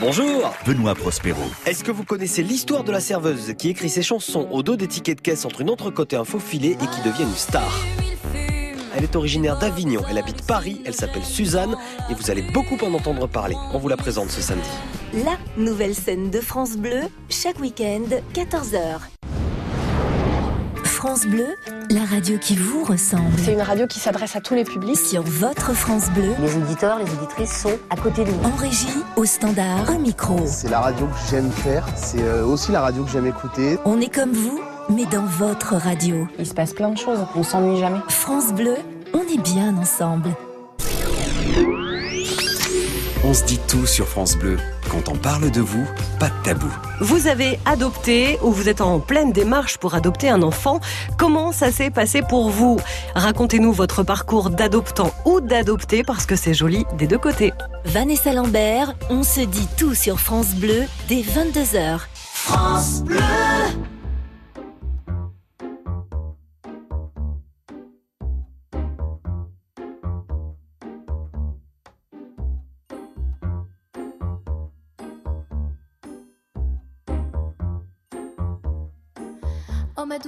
Bonjour 0.00 0.52
Benoît 0.66 0.96
Prospero. 0.96 1.40
Est-ce 1.66 1.84
que 1.84 1.92
vous 1.92 2.02
connaissez 2.02 2.42
l'histoire 2.42 2.82
de 2.82 2.90
la 2.90 2.98
serveuse 2.98 3.54
qui 3.56 3.68
écrit 3.68 3.88
ses 3.88 4.02
chansons 4.02 4.48
au 4.50 4.64
dos 4.64 4.74
des 4.74 4.88
tickets 4.88 5.18
de 5.18 5.22
caisse 5.22 5.44
entre 5.44 5.60
une 5.60 5.70
entrecôte 5.70 6.14
et 6.14 6.16
un 6.16 6.24
faux 6.24 6.40
filet 6.40 6.72
et 6.72 6.86
qui 6.88 7.08
devient 7.08 7.22
une 7.22 7.36
star? 7.36 7.78
Elle 8.96 9.04
est 9.04 9.14
originaire 9.14 9.56
d'Avignon. 9.56 10.02
Elle 10.10 10.18
habite 10.18 10.44
Paris. 10.44 10.82
Elle 10.84 10.94
s'appelle 10.94 11.24
Suzanne 11.24 11.76
et 12.10 12.14
vous 12.14 12.28
allez 12.28 12.42
beaucoup 12.42 12.84
en 12.84 12.92
entendre 12.92 13.28
parler. 13.28 13.54
On 13.72 13.78
vous 13.78 13.88
la 13.88 13.96
présente 13.96 14.30
ce 14.30 14.42
samedi. 14.42 14.68
La 15.24 15.38
nouvelle 15.56 15.94
scène 15.94 16.28
de 16.30 16.40
France 16.40 16.76
Bleu, 16.76 17.02
chaque 17.30 17.60
week-end, 17.60 18.02
14h. 18.34 19.21
France 21.02 21.26
Bleu, 21.26 21.48
la 21.90 22.04
radio 22.04 22.38
qui 22.38 22.54
vous 22.54 22.84
ressemble. 22.84 23.36
C'est 23.36 23.54
une 23.54 23.60
radio 23.60 23.88
qui 23.88 23.98
s'adresse 23.98 24.36
à 24.36 24.40
tous 24.40 24.54
les 24.54 24.62
publics. 24.62 24.96
Sur 24.96 25.24
votre 25.24 25.74
France 25.74 26.08
Bleu. 26.10 26.32
Les 26.38 26.54
auditeurs, 26.54 27.00
les 27.00 27.12
auditrices 27.14 27.60
sont 27.60 27.76
à 27.90 27.96
côté 27.96 28.22
de 28.24 28.30
nous. 28.30 28.44
En 28.44 28.54
régie, 28.54 28.86
au 29.16 29.24
standard, 29.24 29.90
au 29.92 29.98
micro. 29.98 30.38
C'est 30.46 30.68
la 30.68 30.78
radio 30.78 31.06
que 31.06 31.18
j'aime 31.28 31.50
faire. 31.50 31.84
C'est 31.96 32.22
euh, 32.22 32.46
aussi 32.46 32.70
la 32.70 32.82
radio 32.82 33.02
que 33.02 33.10
j'aime 33.10 33.26
écouter. 33.26 33.78
On 33.84 34.00
est 34.00 34.14
comme 34.14 34.30
vous, 34.30 34.60
mais 34.90 35.04
dans 35.06 35.24
votre 35.24 35.74
radio. 35.74 36.28
Il 36.38 36.46
se 36.46 36.54
passe 36.54 36.72
plein 36.72 36.90
de 36.90 36.98
choses. 36.98 37.26
On 37.34 37.42
s'ennuie 37.42 37.80
jamais. 37.80 37.98
France 38.08 38.52
Bleu, 38.52 38.76
on 39.12 39.22
est 39.22 39.42
bien 39.42 39.76
ensemble. 39.76 40.30
On 43.24 43.34
se 43.34 43.42
dit 43.42 43.58
tout 43.66 43.86
sur 43.86 44.06
France 44.06 44.36
Bleu. 44.36 44.56
Quand 44.92 45.08
on 45.08 45.16
parle 45.16 45.50
de 45.50 45.62
vous, 45.62 45.86
pas 46.20 46.28
de 46.28 46.34
tabou. 46.44 46.70
Vous 47.00 47.26
avez 47.26 47.58
adopté 47.64 48.38
ou 48.42 48.52
vous 48.52 48.68
êtes 48.68 48.82
en 48.82 49.00
pleine 49.00 49.32
démarche 49.32 49.78
pour 49.78 49.94
adopter 49.94 50.28
un 50.28 50.42
enfant. 50.42 50.80
Comment 51.16 51.50
ça 51.50 51.72
s'est 51.72 51.90
passé 51.90 52.20
pour 52.20 52.50
vous? 52.50 52.78
Racontez-nous 53.14 53.72
votre 53.72 54.02
parcours 54.02 54.50
d'adoptant 54.50 55.14
ou 55.24 55.40
d'adopté 55.40 56.02
parce 56.02 56.26
que 56.26 56.36
c'est 56.36 56.52
joli 56.52 56.84
des 56.98 57.06
deux 57.06 57.16
côtés. 57.16 57.54
Vanessa 57.86 58.34
Lambert, 58.34 58.92
on 59.08 59.22
se 59.22 59.40
dit 59.40 59.68
tout 59.78 59.94
sur 59.94 60.20
France 60.20 60.54
Bleu 60.54 60.84
dès 61.08 61.22
22h. 61.22 62.00
France 62.14 63.02
Bleu 63.02 63.16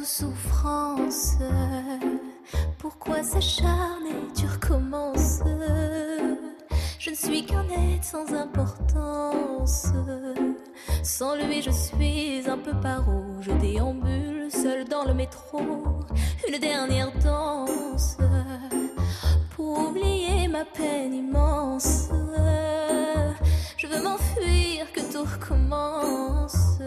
Oh 0.04 0.06
ma 0.06 0.10
douce 0.10 0.16
souffrance, 0.18 1.38
pourquoi 2.78 3.22
s'acharner, 3.22 4.12
tu 4.34 4.46
recommences 4.46 5.40
Je 6.98 7.10
ne 7.10 7.14
suis 7.14 7.46
qu'un 7.46 7.64
être 7.70 8.04
sans 8.04 8.34
importance. 8.34 9.86
Sans 11.02 11.36
lui, 11.36 11.62
je 11.62 11.70
suis 11.70 12.42
un 12.48 12.58
peu 12.58 12.72
paro. 12.80 13.22
Je 13.40 13.52
déambule 13.52 14.50
seul 14.50 14.84
dans 14.84 15.04
le 15.04 15.14
métro. 15.14 15.60
Une 16.48 16.58
dernière 16.58 17.12
danse 17.22 18.18
pour 19.56 19.88
oublier 19.88 20.48
ma 20.48 20.64
peine 20.64 21.14
immense. 21.14 22.08
Je 23.76 23.86
veux 23.86 24.02
m'enfuir, 24.02 24.92
que 24.92 25.00
tout 25.12 25.24
recommence. 25.24 26.78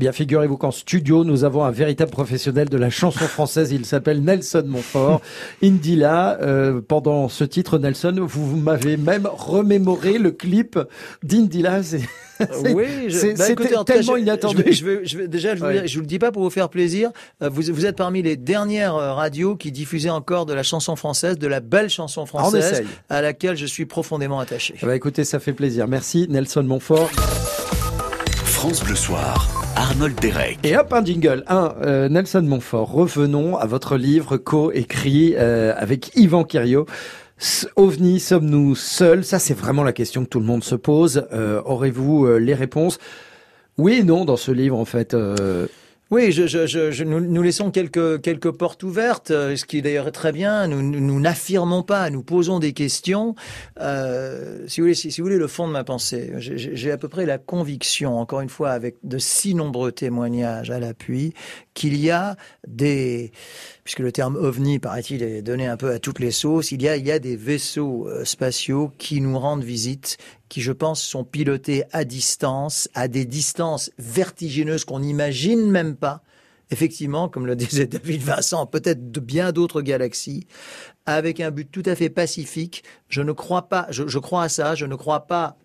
Bien, 0.00 0.10
figurez-vous 0.12 0.56
qu'en 0.56 0.72
studio, 0.72 1.22
nous 1.22 1.44
avons 1.44 1.62
un 1.64 1.70
véritable 1.70 2.10
professionnel 2.10 2.68
de 2.68 2.76
la 2.76 2.90
chanson 2.90 3.26
française. 3.26 3.70
Il 3.70 3.84
s'appelle 3.86 4.20
Nelson 4.24 4.64
Montfort. 4.66 5.20
Indila, 5.62 6.38
euh, 6.42 6.80
pendant 6.80 7.28
ce 7.28 7.44
titre, 7.44 7.78
Nelson, 7.78 8.16
vous, 8.18 8.44
vous 8.48 8.56
m'avez 8.56 8.96
même 8.96 9.28
remémoré 9.32 10.18
le 10.18 10.32
clip 10.32 10.78
d'Indila. 11.22 11.82
C'est- 11.84 12.00
Oui, 12.74 12.86
bah, 13.36 13.44
c'était 13.44 13.54
cas, 13.68 13.84
tellement 13.84 14.14
je- 14.16 14.22
inattendu. 14.22 14.64
Je 14.72 15.26
déjà, 15.26 15.54
je 15.54 15.60
vous, 15.60 15.66
Ouais. 15.66 15.86
je 15.86 15.94
vous 15.96 16.00
le 16.00 16.06
dis 16.06 16.18
pas 16.18 16.32
pour 16.32 16.42
vous 16.42 16.48
faire 16.48 16.70
plaisir. 16.70 17.10
euh, 17.42 17.50
Vous, 17.50 17.60
vous 17.70 17.84
êtes 17.84 17.96
parmi 17.96 18.22
les 18.22 18.36
dernières 18.38 18.94
euh, 18.96 19.12
radios 19.12 19.56
qui 19.56 19.70
diffusaient 19.70 20.08
encore 20.08 20.46
de 20.46 20.54
la 20.54 20.62
chanson 20.62 20.96
française, 20.96 21.38
de 21.38 21.46
la 21.46 21.60
belle 21.60 21.90
chanson 21.90 22.22
on 22.22 22.26
française, 22.26 22.82
à 23.10 23.20
laquelle 23.20 23.56
je 23.56 23.66
suis 23.66 23.84
profondément 23.84 24.40
attaché. 24.40 24.74
Eh 24.82 24.86
ben, 24.86 24.94
écoutez, 24.94 25.24
ça 25.24 25.38
fait 25.38 25.52
plaisir. 25.52 25.86
Merci, 25.86 26.26
Nelson 26.30 26.62
Montfort. 26.62 27.10
France 28.44 28.82
Bleu 28.84 28.94
Soir, 28.96 29.48
Et 30.62 30.76
hop, 30.76 30.92
un 30.92 31.04
jingle. 31.04 31.44
Un, 31.48 31.74
euh, 31.82 32.08
Nelson 32.08 32.42
Montfort. 32.42 32.90
Revenons 32.92 33.56
à 33.56 33.66
votre 33.66 33.96
livre 33.96 34.36
co-écrit 34.36 35.34
euh, 35.36 35.74
avec 35.76 36.12
Yvan 36.16 36.44
Kirio. 36.44 36.86
S- 37.40 37.68
OVNI, 37.76 38.20
sommes-nous 38.20 38.74
seuls? 38.76 39.24
Ça, 39.24 39.38
c'est 39.38 39.54
vraiment 39.54 39.82
la 39.82 39.92
question 39.92 40.24
que 40.24 40.28
tout 40.28 40.40
le 40.40 40.46
monde 40.46 40.64
se 40.64 40.74
pose. 40.74 41.26
Euh, 41.32 41.60
Aurez-vous 41.64 42.26
euh, 42.26 42.38
les 42.38 42.54
réponses? 42.54 42.98
Oui 43.78 43.98
et 44.00 44.02
non 44.04 44.24
dans 44.24 44.36
ce 44.36 44.52
livre, 44.52 44.78
en 44.78 44.84
fait. 44.84 45.14
Oui, 46.10 46.32
je, 46.32 46.48
je, 46.48 46.66
je, 46.66 47.04
nous, 47.04 47.20
nous 47.20 47.40
laissons 47.40 47.70
quelques, 47.70 48.20
quelques 48.20 48.50
portes 48.50 48.82
ouvertes, 48.82 49.30
euh, 49.30 49.54
ce 49.54 49.64
qui 49.64 49.80
d'ailleurs 49.80 50.08
est 50.08 50.12
très 50.12 50.32
bien. 50.32 50.66
Nous 50.66 51.20
n'affirmons 51.20 51.84
pas, 51.84 52.10
nous 52.10 52.24
posons 52.24 52.58
des 52.58 52.72
questions. 52.72 53.36
Euh, 53.78 54.66
si, 54.66 54.80
vous 54.80 54.86
voulez, 54.86 54.94
si, 54.94 55.12
si 55.12 55.20
vous 55.20 55.28
voulez 55.28 55.38
le 55.38 55.46
fond 55.46 55.68
de 55.68 55.72
ma 55.72 55.84
pensée, 55.84 56.32
j'ai 56.38 56.90
à 56.90 56.98
peu 56.98 57.06
près 57.06 57.26
la 57.26 57.38
conviction, 57.38 58.18
encore 58.18 58.40
une 58.40 58.48
fois, 58.48 58.70
avec 58.70 58.96
de 59.04 59.18
si 59.18 59.54
nombreux 59.54 59.92
témoignages 59.92 60.72
à 60.72 60.80
l'appui, 60.80 61.32
qu'il 61.74 61.96
y 61.96 62.10
a 62.10 62.34
des, 62.66 63.30
puisque 63.84 64.00
le 64.00 64.10
terme 64.10 64.34
ovni, 64.34 64.80
paraît-il, 64.80 65.22
est 65.22 65.42
donné 65.42 65.68
un 65.68 65.76
peu 65.76 65.92
à 65.92 66.00
toutes 66.00 66.18
les 66.18 66.32
sauces, 66.32 66.72
il 66.72 66.82
y 66.82 66.88
a, 66.88 66.96
il 66.96 67.06
y 67.06 67.12
a 67.12 67.20
des 67.20 67.36
vaisseaux 67.36 68.08
euh, 68.08 68.24
spatiaux 68.24 68.90
qui 68.98 69.20
nous 69.20 69.38
rendent 69.38 69.62
visite, 69.62 70.18
qui, 70.50 70.60
je 70.60 70.72
pense, 70.72 71.00
sont 71.00 71.24
pilotés 71.24 71.84
à 71.92 72.04
distance, 72.04 72.90
à 72.92 73.08
des 73.08 73.24
distances 73.24 73.90
vertigineuses 73.98 74.84
qu'on 74.84 74.98
n'imagine 74.98 75.70
même 75.70 75.96
pas. 75.96 76.22
Effectivement, 76.70 77.28
comme 77.30 77.46
le 77.46 77.56
disait 77.56 77.86
David 77.86 78.20
Vincent, 78.20 78.66
peut-être 78.66 79.10
de 79.10 79.20
bien 79.20 79.52
d'autres 79.52 79.80
galaxies, 79.80 80.46
avec 81.06 81.40
un 81.40 81.50
but 81.50 81.70
tout 81.70 81.84
à 81.86 81.94
fait 81.94 82.10
pacifique. 82.10 82.84
Je 83.08 83.22
ne 83.22 83.32
crois 83.32 83.68
pas, 83.68 83.86
je, 83.90 84.06
je 84.06 84.18
crois 84.18 84.42
à 84.42 84.48
ça, 84.48 84.74
je 84.74 84.84
ne 84.84 84.96
crois 84.96 85.26
pas 85.26 85.56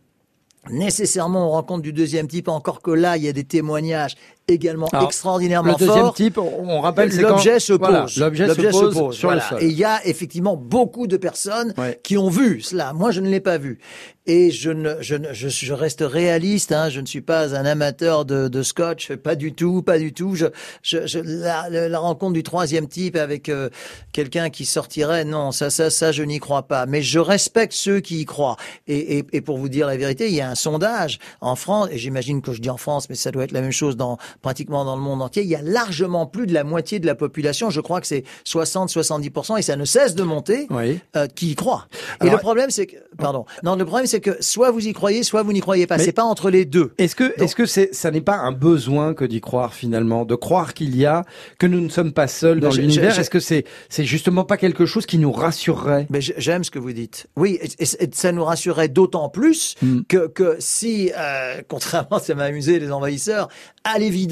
nécessairement 0.70 1.48
aux 1.48 1.52
rencontres 1.52 1.84
du 1.84 1.94
deuxième 1.94 2.28
type, 2.28 2.48
encore 2.48 2.82
que 2.82 2.92
là, 2.92 3.18
il 3.18 3.24
y 3.24 3.28
a 3.28 3.34
des 3.34 3.44
témoignages 3.44 4.16
également 4.48 4.88
Alors, 4.94 5.06
extraordinairement 5.08 5.72
Le 5.80 5.86
deuxième 5.86 6.12
type, 6.14 6.38
on, 6.38 6.82
rappelle, 6.82 7.12
c'est 7.12 7.22
L'objet 7.22 7.60
se 7.60 7.74
pose. 7.74 7.80
Voilà, 7.90 8.06
L'objet 8.18 8.48
se 8.50 8.62
pose 8.92 9.16
sur 9.16 9.28
voilà. 9.30 9.44
le 9.52 9.58
sol. 9.58 9.64
Et 9.64 9.68
il 9.68 9.78
y 9.78 9.84
a 9.84 10.06
effectivement 10.06 10.56
beaucoup 10.56 11.08
de 11.08 11.18
personnes 11.18 11.74
qui 12.04 12.18
ont 12.18 12.30
vu 12.30 12.62
cela. 12.62 12.94
Moi, 12.94 13.12
je 13.12 13.22
ne 13.22 13.30
l'ai 13.30 13.40
pas 13.40 13.58
vu. 13.58 13.80
Et 14.28 14.50
je 14.50 14.72
ne, 14.72 14.96
je 15.02 15.14
ne, 15.16 15.34
je, 15.34 15.50
je 15.50 15.74
reste 15.74 16.04
réaliste. 16.04 16.72
Hein. 16.72 16.90
Je 16.90 17.00
ne 17.00 17.06
suis 17.06 17.22
pas 17.22 17.56
un 17.56 17.64
amateur 17.66 18.26
de, 18.26 18.48
de 18.48 18.64
scotch, 18.64 19.14
pas 19.14 19.36
du 19.36 19.54
tout, 19.54 19.84
pas 19.84 20.00
du 20.00 20.14
tout. 20.14 20.34
Je, 20.34 20.48
je, 20.82 21.06
je 21.06 21.20
la, 21.20 21.70
la- 21.70 21.90
la 21.90 22.00
rencontre 22.00 22.34
du 22.34 22.42
troisième 22.42 22.88
type 22.88 23.16
avec 23.18 23.50
euh, 23.50 23.70
quelqu'un 24.14 24.50
qui 24.50 24.66
sortirait, 24.66 25.26
non, 25.26 25.52
ça, 25.52 25.70
ça, 25.70 25.92
ça, 25.92 26.12
je 26.12 26.24
n'y 26.24 26.40
crois 26.40 26.64
pas. 26.64 26.88
Mais 26.88 27.04
je 27.04 27.20
respecte 27.20 27.74
ceux 27.74 28.00
qui 28.00 28.22
y 28.22 28.26
croient. 28.26 28.58
Et, 28.88 29.20
et, 29.20 29.26
et 29.34 29.42
pour 29.42 29.60
vous 29.60 29.70
dire 29.70 29.86
la 29.86 29.96
vérité, 29.98 30.28
il 30.28 30.34
y 30.34 30.42
a 30.42 30.50
un 30.50 30.56
sondage 30.56 31.20
en 31.42 31.56
France, 31.56 31.90
et 31.92 32.00
j'imagine 32.00 32.42
que 32.42 32.52
je 32.52 32.62
dis 32.62 32.70
en 32.72 32.78
France, 32.78 33.10
mais 33.10 33.16
ça 33.16 33.30
doit 33.30 33.44
être 33.44 33.52
la 33.52 33.62
même 33.62 33.72
chose 33.72 33.96
dans 33.96 34.18
pratiquement 34.42 34.86
dans 34.86 34.96
le 34.96 35.02
monde 35.02 35.22
entier. 35.22 35.44
Il 35.44 35.50
y 35.50 35.56
a 35.56 35.62
largement 35.62 36.26
plus 36.26 36.48
de 36.48 36.54
la 36.54 36.64
moitié 36.64 37.00
de 37.00 37.06
la 37.06 37.16
population. 37.16 37.70
Je 37.70 37.82
crois 37.82 38.02
que 38.02 38.08
c'est 38.08 38.24
60-70%, 38.46 39.58
et 39.58 39.62
ça 39.62 39.76
ne 39.76 39.86
cesse 39.86 40.16
de 40.16 40.24
monter, 40.24 40.68
euh, 41.16 41.28
qui 41.28 41.52
y 41.52 41.56
croient. 41.56 41.88
Et 42.24 42.30
le 42.30 42.38
problème, 42.38 42.70
c'est 42.70 42.88
que, 42.88 42.96
pardon, 43.18 43.46
non, 43.64 43.76
le 43.76 43.86
problème, 43.86 44.08
c'est 44.08 44.20
que 44.22 44.38
soit 44.42 44.72
vous 44.72 44.88
y 44.88 44.94
croyez, 44.94 45.24
soit 45.24 45.44
vous 45.44 45.54
n'y 45.54 45.60
croyez 45.62 45.88
pas. 45.88 45.98
C'est 46.00 46.12
pas 46.12 46.24
entre 46.24 46.50
les 46.50 46.66
deux. 46.66 46.94
Est-ce 46.98 47.16
que, 47.16 47.34
est-ce 47.42 47.56
que 47.56 47.66
c'est, 47.66 47.94
ça 47.94 48.12
n'est 48.12 48.22
pas 48.22 48.38
un 48.38 48.52
besoin 48.52 49.14
que 49.14 49.26
d'y 49.26 49.42
croire 49.42 49.74
finalement, 49.74 50.26
de 50.26 50.36
croire 50.36 50.74
qu'il 50.74 50.96
y 50.96 51.06
a, 51.06 51.24
que 51.60 51.68
nous 51.68 51.80
ne 51.82 51.90
sommes 51.90 52.12
pas 52.14 52.28
seuls 52.28 52.60
dans 52.60 52.70
Ben, 52.70 52.78
l'univers? 52.78 53.18
Est-ce 53.20 53.30
que 53.30 53.40
c'est, 53.40 53.66
c'est 53.90 54.06
justement 54.06 54.44
pas 54.44 54.58
quelque 54.58 54.86
chose 54.86 55.06
qui 55.06 55.18
nous 55.18 55.32
rassurerait? 55.32 56.08
Mais 56.10 56.22
j- 56.22 56.34
j'aime 56.38 56.64
ce 56.64 56.72
que 56.72 56.80
vous 56.80 56.94
dites. 56.94 57.28
Oui, 57.36 57.60
et, 57.62 57.84
et- 57.84 58.04
et 58.06 58.10
ça 58.14 58.32
nous 58.32 58.44
rassurerait 58.44 58.90
d'autant 58.90 59.30
plus 59.30 59.76
Hmm. 59.82 60.02
que, 60.08 60.28
que 60.28 60.56
si, 60.60 61.12
euh, 61.18 61.62
contrairement, 61.68 62.20
ça 62.20 62.34
m'a 62.36 62.44
amusé 62.46 62.80
les 62.80 62.92
envahisseurs, 62.92 63.50
à 63.84 64.00
l'évidence, 64.00 64.25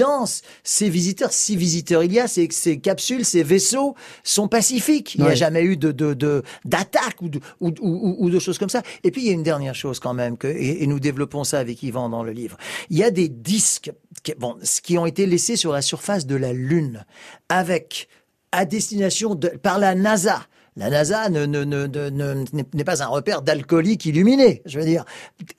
ces 0.63 0.89
visiteurs, 0.89 1.31
si 1.31 1.55
visiteurs 1.55 2.03
il 2.03 2.13
y 2.13 2.19
a, 2.19 2.27
ces, 2.27 2.47
ces 2.51 2.79
capsules, 2.79 3.25
ces 3.25 3.43
vaisseaux 3.43 3.95
sont 4.23 4.47
pacifiques. 4.47 5.15
Il 5.15 5.21
n'y 5.21 5.27
a 5.27 5.35
jamais 5.35 5.63
eu 5.63 5.77
de 5.77 5.91
de 5.91 6.13
de- 6.13 6.43
d'attaque 6.65 7.21
ou 7.21 7.29
de 7.29 7.39
ou, 7.59 7.69
ou, 7.69 7.73
ou- 7.81 8.15
ou 8.19 8.29
de 8.29 8.39
choses 8.39 8.57
comme 8.57 8.69
ça. 8.69 8.81
Et 9.03 9.11
puis 9.11 9.21
il 9.21 9.27
y 9.27 9.29
a 9.29 9.33
une 9.33 9.43
dernière 9.43 9.75
chose 9.75 9.99
quand 9.99 10.13
même 10.13 10.37
que 10.37 10.47
et, 10.47 10.83
et 10.83 10.87
nous 10.87 10.99
développons 10.99 11.43
ça 11.43 11.59
avec 11.59 11.81
Yvan 11.83 12.09
dans 12.09 12.23
le 12.23 12.31
livre. 12.31 12.57
Il 12.89 12.97
y 12.97 13.03
a 13.03 13.11
des 13.11 13.29
disques 13.29 13.91
qui, 14.23 14.33
bon, 14.37 14.57
qui 14.83 14.97
ont 14.97 15.05
été 15.05 15.25
laissés 15.25 15.55
sur 15.55 15.71
la 15.71 15.81
surface 15.81 16.25
de 16.25 16.35
la 16.35 16.53
Lune 16.53 17.05
avec 17.49 18.07
à 18.51 18.65
destination 18.65 19.35
de, 19.35 19.47
par 19.49 19.79
la 19.79 19.95
NASA. 19.95 20.45
La 20.75 20.89
NASA 20.89 21.29
ne, 21.29 21.45
ne, 21.45 21.63
ne, 21.63 21.85
ne- 21.87 22.09
ne- 22.09 22.43
n'est 22.73 22.83
pas 22.83 23.03
un 23.03 23.07
repère 23.07 23.43
d'alcoolique 23.43 24.05
illuminé. 24.05 24.63
Je 24.65 24.79
veux 24.79 24.85
dire, 24.85 25.05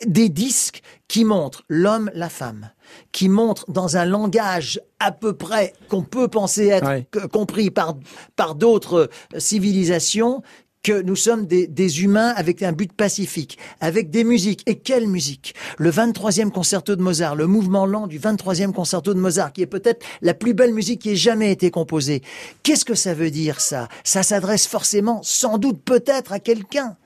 des 0.06 0.28
disques 0.28 0.82
qui 1.06 1.24
montrent 1.24 1.62
l'homme, 1.68 2.10
la 2.14 2.28
femme, 2.28 2.70
qui 3.12 3.28
montrent 3.28 3.70
dans 3.70 3.96
un 3.96 4.04
langage 4.04 4.80
à 5.00 5.12
peu 5.12 5.34
près 5.34 5.72
qu'on 5.88 6.02
peut 6.02 6.28
penser 6.28 6.68
être 6.68 7.28
compris 7.28 7.70
par, 7.70 7.96
par 8.36 8.54
d'autres 8.54 9.10
civilisations, 9.38 10.42
que 10.84 11.00
nous 11.00 11.16
sommes 11.16 11.46
des, 11.46 11.66
des 11.66 12.04
humains 12.04 12.32
avec 12.36 12.62
un 12.62 12.72
but 12.72 12.92
pacifique, 12.92 13.58
avec 13.80 14.10
des 14.10 14.22
musiques. 14.22 14.62
Et 14.66 14.76
quelle 14.76 15.08
musique? 15.08 15.54
Le 15.78 15.90
23e 15.90 16.50
concerto 16.50 16.94
de 16.94 17.02
Mozart, 17.02 17.34
le 17.34 17.46
mouvement 17.46 17.86
lent 17.86 18.06
du 18.06 18.20
23e 18.20 18.72
concerto 18.72 19.14
de 19.14 19.18
Mozart, 19.18 19.52
qui 19.52 19.62
est 19.62 19.66
peut-être 19.66 20.04
la 20.20 20.34
plus 20.34 20.54
belle 20.54 20.74
musique 20.74 21.00
qui 21.00 21.10
ait 21.10 21.16
jamais 21.16 21.50
été 21.50 21.70
composée. 21.70 22.22
Qu'est-ce 22.62 22.84
que 22.84 22.94
ça 22.94 23.14
veut 23.14 23.30
dire 23.30 23.60
ça? 23.60 23.88
Ça 24.04 24.22
s'adresse 24.22 24.66
forcément, 24.66 25.20
sans 25.22 25.56
doute, 25.58 25.82
peut-être 25.82 26.32
à 26.32 26.38
quelqu'un. 26.38 26.96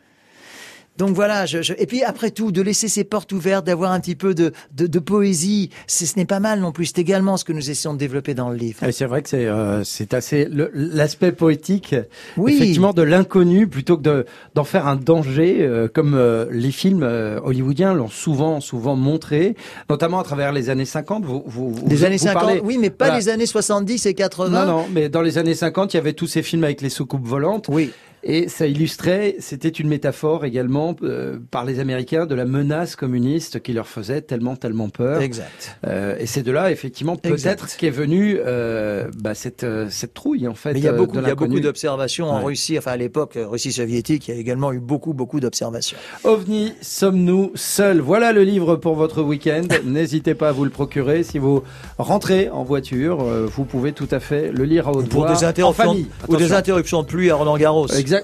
Donc 0.99 1.11
voilà, 1.15 1.47
je, 1.47 1.63
je- 1.63 1.73
et 1.79 1.87
puis 1.87 2.03
après 2.03 2.31
tout, 2.31 2.53
de 2.53 2.61
laisser 2.61 2.89
ses 2.89 3.05
portes 3.05 3.33
ouvertes, 3.33 3.65
d'avoir 3.67 3.93
un 3.93 4.01
petit 4.01 4.17
peu 4.17 4.35
de, 4.35 4.53
de, 4.77 4.87
de 4.87 4.99
poésie, 4.99 5.71
ce 5.87 6.05
n'est 6.17 6.25
pas 6.27 6.41
mal 6.41 6.61
non 6.61 6.73
plus. 6.73 6.87
C'est 6.87 6.99
également 6.99 7.37
ce 7.37 7.45
que 7.45 7.53
nous 7.53 7.71
essayons 7.71 7.95
de 7.95 7.99
développer 7.99 8.35
dans 8.35 8.51
le 8.51 8.57
livre. 8.57 8.83
Et 8.83 8.93
c'est 8.93 9.07
vrai 9.07 9.23
que 9.23 9.29
c'est 9.29 9.47
euh, 9.47 9.85
c'est 9.85 10.13
assez 10.13 10.49
l'aspect 10.75 11.33
poétique, 11.33 11.95
Oui. 12.37 12.55
effectivement, 12.57 12.93
de 12.93 13.03
l'inconnu 13.03 13.67
plutôt 13.69 13.97
que 13.97 14.03
de 14.03 14.27
d'en 14.55 14.65
faire 14.65 14.87
un 14.89 14.97
danger, 14.97 15.59
euh, 15.61 15.89
comme 15.89 16.15
euh, 16.15 16.47
les 16.51 16.73
films 16.73 17.03
euh, 17.05 17.41
hollywoodiens 17.45 17.95
l'ont 17.95 18.09
souvent 18.09 18.61
souvent 18.61 18.97
montré, 18.97 19.55
notamment 19.89 20.19
à 20.19 20.25
travers 20.25 20.53
les 20.53 20.69
années 20.69 20.85
50. 20.85 21.25
Vous, 21.25 21.45
vous, 21.47 21.73
vous- 21.73 21.89
Des 21.89 22.05
années 22.05 22.17
vous 22.17 22.25
50, 22.25 22.43
parlez- 22.43 22.61
oui, 22.65 22.77
mais 22.79 22.91
pas 22.91 23.07
Voilà. 23.07 23.21
les 23.21 23.29
années 23.29 23.47
70 23.47 24.05
et 24.07 24.15
80. 24.15 24.67
Non, 24.67 24.73
non, 24.79 24.87
mais 24.93 25.09
dans 25.09 25.23
les 25.23 25.39
années 25.39 25.55
50, 25.55 25.95
il 25.95 25.97
y 25.97 26.01
avait 26.01 26.13
tous 26.13 26.27
ces 26.27 26.43
films 26.43 26.65
avec 26.65 26.81
les 26.81 26.91
soucoupes 26.91 27.25
volantes. 27.27 27.67
Oui. 27.69 27.93
Et 28.25 28.49
ça 28.49 28.67
illustrait, 28.67 29.37
c'était 29.39 29.69
une 29.69 29.89
métaphore 29.89 30.45
également 30.45 30.97
euh, 31.03 31.39
par 31.51 31.65
les 31.65 31.81
Américains 31.81 32.27
de 32.27 32.35
la 32.35 32.45
menace 32.45 32.97
communiste 32.97 33.61
qui 33.63 33.73
leur 33.73 33.87
faisait 33.87 34.21
tellement, 34.23 34.57
tellement 34.57 34.89
peur. 34.89 35.21
Exact. 35.23 35.77
Euh, 35.87 36.17
et 36.19 36.27
c'est 36.27 36.43
de 36.43 36.51
là, 36.53 36.71
effectivement, 36.71 37.17
peut-être 37.17 37.77
qu'est 37.77 37.91
venue 37.91 38.39
euh, 38.45 39.09
bah, 39.19 39.35
cette, 39.35 39.65
euh, 39.65 39.87
cette 39.91 40.15
trouille, 40.15 40.49
en 40.49 40.55
fait. 40.55 40.73
Mais 40.73 40.81
il 40.81 40.85
y 40.85 40.89
a 40.89 40.93
euh, 40.93 40.97
beaucoup, 41.35 41.61
d'observations 41.61 42.29
en 42.31 42.39
Ouais. 42.39 42.45
Russie, 42.45 42.77
enfin 42.79 42.93
à 42.93 42.97
l'époque 42.97 43.37
euh, 43.37 43.47
Russie 43.47 43.73
soviétique, 43.73 44.29
il 44.29 44.35
y 44.35 44.37
a 44.37 44.41
également 44.41 44.73
eu 44.73 44.79
beaucoup, 44.79 45.13
beaucoup 45.13 45.41
d'observations. 45.41 45.97
OVNI, 46.25 46.75
sommes-nous 46.81 47.53
seuls? 47.55 48.01
Voilà 48.01 48.33
le 48.33 48.43
livre 48.45 48.77
pour 48.77 48.95
votre 48.95 49.23
week-end. 49.23 49.63
N'hésitez 49.85 50.35
pas 50.35 50.49
à 50.51 50.53
vous 50.53 50.65
le 50.65 50.71
procurer. 50.71 51.23
Si 51.23 51.39
vous 51.39 51.63
rentrez 51.99 52.49
en 52.51 52.65
voiture, 52.65 53.23
euh, 53.23 53.47
vous 53.51 53.65
pouvez 53.65 53.93
tout 53.93 54.09
à 54.11 54.21
fait 54.21 54.51
le 54.53 54.65
lire 54.65 54.89
à 54.89 54.93
haute 54.93 55.09
Pour 55.09 55.23
voix. 55.27 55.35
des 55.35 55.45
en 55.45 55.49
interruptions, 55.49 55.97
ou 56.29 56.37
des 56.37 56.53
interruptions 56.53 57.03
de 57.03 57.07
pluie 57.07 57.31
à 57.31 57.35
Roland 57.37 57.57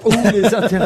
Ou 0.05 0.11
les 0.33 0.53
inter- 0.53 0.85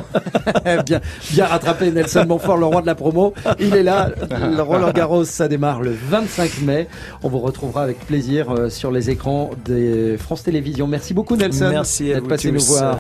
bien, 0.86 1.00
bien 1.32 1.46
rattrapé 1.46 1.92
Nelson 1.92 2.26
Montfort, 2.28 2.58
le 2.58 2.66
roi 2.66 2.82
de 2.82 2.88
la 2.88 2.96
promo. 2.96 3.34
Il 3.60 3.76
est 3.76 3.84
là. 3.84 4.10
Le 4.56 4.62
Roland 4.62 4.92
Garros, 4.92 5.24
ça 5.26 5.48
démarre 5.48 5.82
le 5.82 5.92
25 6.10 6.62
mai. 6.62 6.88
On 7.24 7.30
vous 7.30 7.40
retrouvera 7.40 7.84
avec 7.84 8.00
plaisir 8.06 8.52
euh, 8.52 8.70
sur 8.70 8.92
les 8.92 9.10
écrans 9.10 9.52
des 9.66 10.18
France 10.18 10.44
Télévisions. 10.44 10.88
Merci 10.88 11.14
beaucoup 11.14 11.36
Nelson 11.36 11.68
Merci 11.70 12.06
d'être 12.06 12.28
passé 12.28 12.52
nous 12.52 12.60
voir. 12.62 12.98